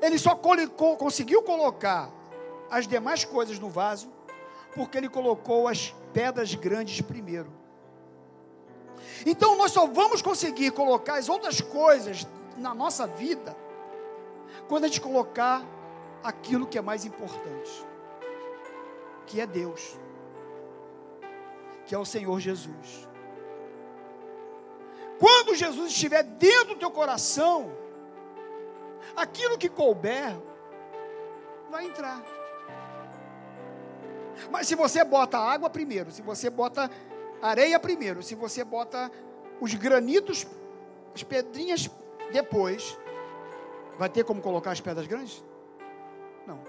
ele 0.00 0.18
só 0.18 0.34
conseguiu 0.34 1.42
colocar 1.42 2.10
as 2.70 2.86
demais 2.86 3.24
coisas 3.24 3.58
no 3.58 3.68
vaso 3.68 4.10
porque 4.74 4.98
ele 4.98 5.08
colocou 5.08 5.66
as 5.66 5.94
pedras 6.12 6.54
grandes 6.54 7.00
primeiro. 7.00 7.52
Então 9.26 9.56
nós 9.56 9.72
só 9.72 9.86
vamos 9.86 10.22
conseguir 10.22 10.70
colocar 10.70 11.18
as 11.18 11.28
outras 11.28 11.60
coisas 11.60 12.26
na 12.56 12.74
nossa 12.74 13.06
vida 13.06 13.56
quando 14.68 14.84
a 14.84 14.86
gente 14.88 15.00
colocar 15.00 15.64
aquilo 16.22 16.66
que 16.66 16.78
é 16.78 16.82
mais 16.82 17.04
importante, 17.04 17.86
que 19.26 19.40
é 19.40 19.46
Deus, 19.46 19.98
que 21.90 21.94
é 21.96 21.98
o 21.98 22.04
Senhor 22.04 22.38
Jesus. 22.38 23.08
Quando 25.18 25.56
Jesus 25.56 25.90
estiver 25.90 26.22
dentro 26.22 26.74
do 26.74 26.76
teu 26.76 26.90
coração, 26.92 27.68
aquilo 29.16 29.58
que 29.58 29.68
couber 29.68 30.40
vai 31.68 31.86
entrar. 31.86 32.22
Mas 34.52 34.68
se 34.68 34.76
você 34.76 35.02
bota 35.02 35.36
água 35.36 35.68
primeiro, 35.68 36.12
se 36.12 36.22
você 36.22 36.48
bota 36.48 36.88
areia 37.42 37.80
primeiro, 37.80 38.22
se 38.22 38.36
você 38.36 38.62
bota 38.62 39.10
os 39.60 39.74
granitos, 39.74 40.46
as 41.12 41.24
pedrinhas 41.24 41.90
depois, 42.30 42.96
vai 43.98 44.08
ter 44.08 44.22
como 44.22 44.40
colocar 44.40 44.70
as 44.70 44.80
pedras 44.80 45.08
grandes? 45.08 45.44
Não. 46.46 46.60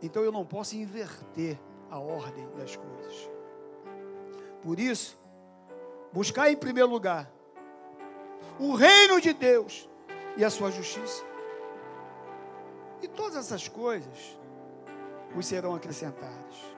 Então 0.00 0.22
eu 0.22 0.30
não 0.30 0.46
posso 0.46 0.76
inverter 0.76 1.58
a 1.90 1.98
ordem 1.98 2.48
das 2.56 2.76
coisas. 2.76 3.30
Por 4.62 4.78
isso, 4.80 5.18
buscar 6.12 6.50
em 6.50 6.56
primeiro 6.56 6.88
lugar 6.88 7.30
o 8.58 8.74
reino 8.74 9.20
de 9.20 9.32
Deus 9.32 9.88
e 10.36 10.44
a 10.44 10.50
sua 10.50 10.70
justiça. 10.70 11.24
E 13.02 13.08
todas 13.08 13.36
essas 13.36 13.68
coisas 13.68 14.38
os 15.36 15.46
serão 15.46 15.74
acrescentadas. 15.74 16.76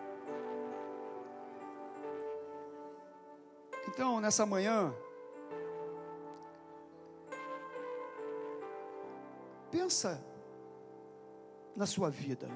Então, 3.86 4.20
nessa 4.20 4.44
manhã, 4.44 4.94
pensa 9.70 10.22
na 11.74 11.86
sua 11.86 12.10
vida. 12.10 12.48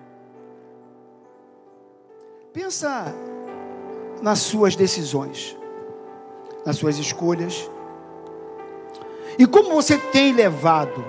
Pensa 2.52 3.14
nas 4.20 4.38
suas 4.40 4.76
decisões 4.76 5.56
nas 6.64 6.76
suas 6.76 6.98
escolhas. 6.98 7.70
E 9.38 9.46
como 9.46 9.70
você 9.70 9.98
tem 9.98 10.32
levado 10.32 11.04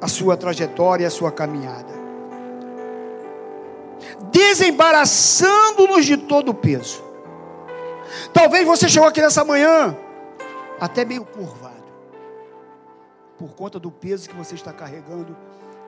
a 0.00 0.08
sua 0.08 0.36
trajetória, 0.36 1.06
a 1.06 1.10
sua 1.10 1.30
caminhada? 1.30 1.92
Desembaraçando-nos 4.30 6.04
de 6.04 6.16
todo 6.16 6.50
o 6.50 6.54
peso. 6.54 7.02
Talvez 8.32 8.66
você 8.66 8.88
chegou 8.88 9.08
aqui 9.08 9.20
nessa 9.20 9.44
manhã 9.44 9.96
até 10.80 11.04
meio 11.04 11.24
curvado, 11.24 11.84
por 13.38 13.54
conta 13.54 13.78
do 13.78 13.90
peso 13.90 14.28
que 14.28 14.34
você 14.34 14.54
está 14.54 14.72
carregando, 14.72 15.36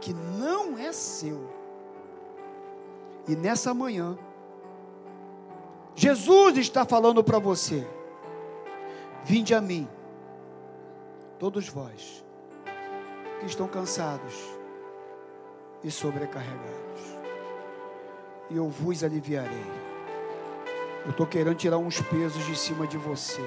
que 0.01 0.14
não 0.14 0.78
é 0.78 0.92
seu. 0.92 1.64
E 3.27 3.35
nessa 3.35 3.72
manhã, 3.72 4.18
Jesus 5.95 6.59
está 6.59 6.85
falando 6.85 7.22
para 7.25 7.39
você: 7.39 7.87
Vinde 9.25 9.55
a 9.55 9.61
mim, 9.61 9.89
todos 11.39 11.68
vós 11.68 12.25
que 13.41 13.47
estão 13.47 13.66
cansados 13.66 14.35
e 15.83 15.91
sobrecarregados, 15.91 17.18
e 18.51 18.57
eu 18.57 18.68
vos 18.68 19.03
aliviarei. 19.03 19.85
Eu 21.05 21.11
estou 21.11 21.27
querendo 21.27 21.55
tirar 21.55 21.79
uns 21.79 22.01
pesos 22.01 22.45
de 22.47 22.57
cima 22.57 22.87
de 22.87 22.97
você. 22.97 23.43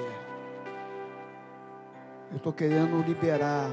Eu 2.30 2.36
estou 2.36 2.52
querendo 2.52 3.02
liberar 3.02 3.68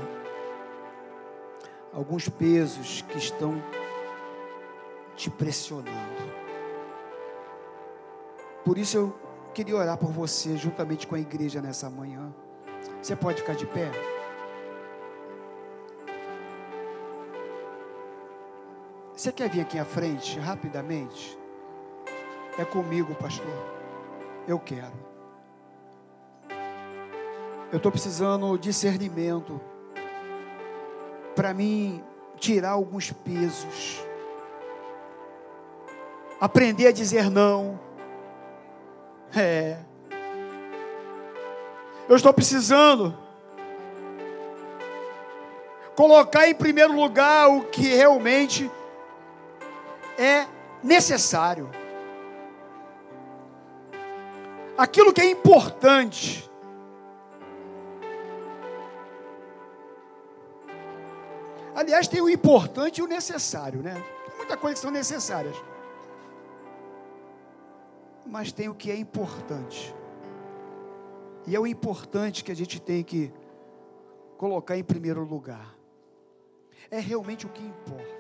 alguns 1.94 2.28
pesos 2.28 3.04
que 3.04 3.18
estão 3.18 3.62
te 5.16 5.30
pressionando. 5.30 6.36
Por 8.64 8.78
isso 8.78 8.98
eu 8.98 9.20
queria 9.54 9.76
orar 9.76 9.98
por 9.98 10.12
você, 10.12 10.58
juntamente 10.58 11.08
com 11.08 11.16
a 11.16 11.20
igreja 11.20 11.62
nessa 11.62 11.90
manhã. 11.90 12.34
Você 13.02 13.16
pode 13.16 13.42
ficar 13.42 13.56
de 13.56 13.66
pé? 13.66 13.92
Você 19.16 19.32
quer 19.32 19.50
vir 19.50 19.62
aqui 19.62 19.80
à 19.80 19.86
frente, 19.86 20.38
rapidamente? 20.40 21.38
É 22.58 22.66
comigo, 22.66 23.16
pastor. 23.16 23.48
Eu 24.48 24.60
quero. 24.60 24.94
Eu 27.72 27.78
estou 27.78 27.92
precisando 27.92 28.58
discernimento 28.58 29.60
para 31.36 31.54
mim 31.54 32.04
tirar 32.38 32.72
alguns 32.72 33.12
pesos, 33.12 34.06
aprender 36.40 36.88
a 36.88 36.92
dizer 36.92 37.30
não 37.30 37.80
é. 39.36 39.78
Eu 42.08 42.16
estou 42.16 42.34
precisando 42.34 43.18
colocar 45.96 46.48
em 46.48 46.54
primeiro 46.54 46.94
lugar 46.94 47.50
o 47.50 47.64
que 47.64 47.88
realmente 47.96 48.72
é 50.18 50.46
necessário. 50.84 51.70
Aquilo 54.78 55.14
que 55.14 55.22
é 55.22 55.30
importante. 55.30 56.50
Aliás, 61.74 62.08
tem 62.08 62.22
o 62.22 62.30
importante 62.30 63.00
e 63.00 63.04
o 63.04 63.08
necessário, 63.08 63.82
né? 63.82 64.02
Tem 64.28 64.38
muita 64.38 64.56
coisa 64.56 64.76
que 64.76 64.82
são 64.82 64.92
necessárias 64.92 65.56
mas 68.26 68.52
tem 68.52 68.70
o 68.70 68.76
que 68.76 68.90
é 68.90 68.96
importante. 68.96 69.94
E 71.48 71.56
é 71.56 71.60
o 71.60 71.68
importante 71.68 72.44
que 72.44 72.52
a 72.52 72.56
gente 72.56 72.82
tem 72.82 73.04
que 73.04 73.32
colocar 74.38 74.78
em 74.78 74.84
primeiro 74.84 75.24
lugar. 75.24 75.76
É 76.90 77.00
realmente 77.00 77.46
o 77.46 77.50
que 77.50 77.64
importa. 77.64 78.15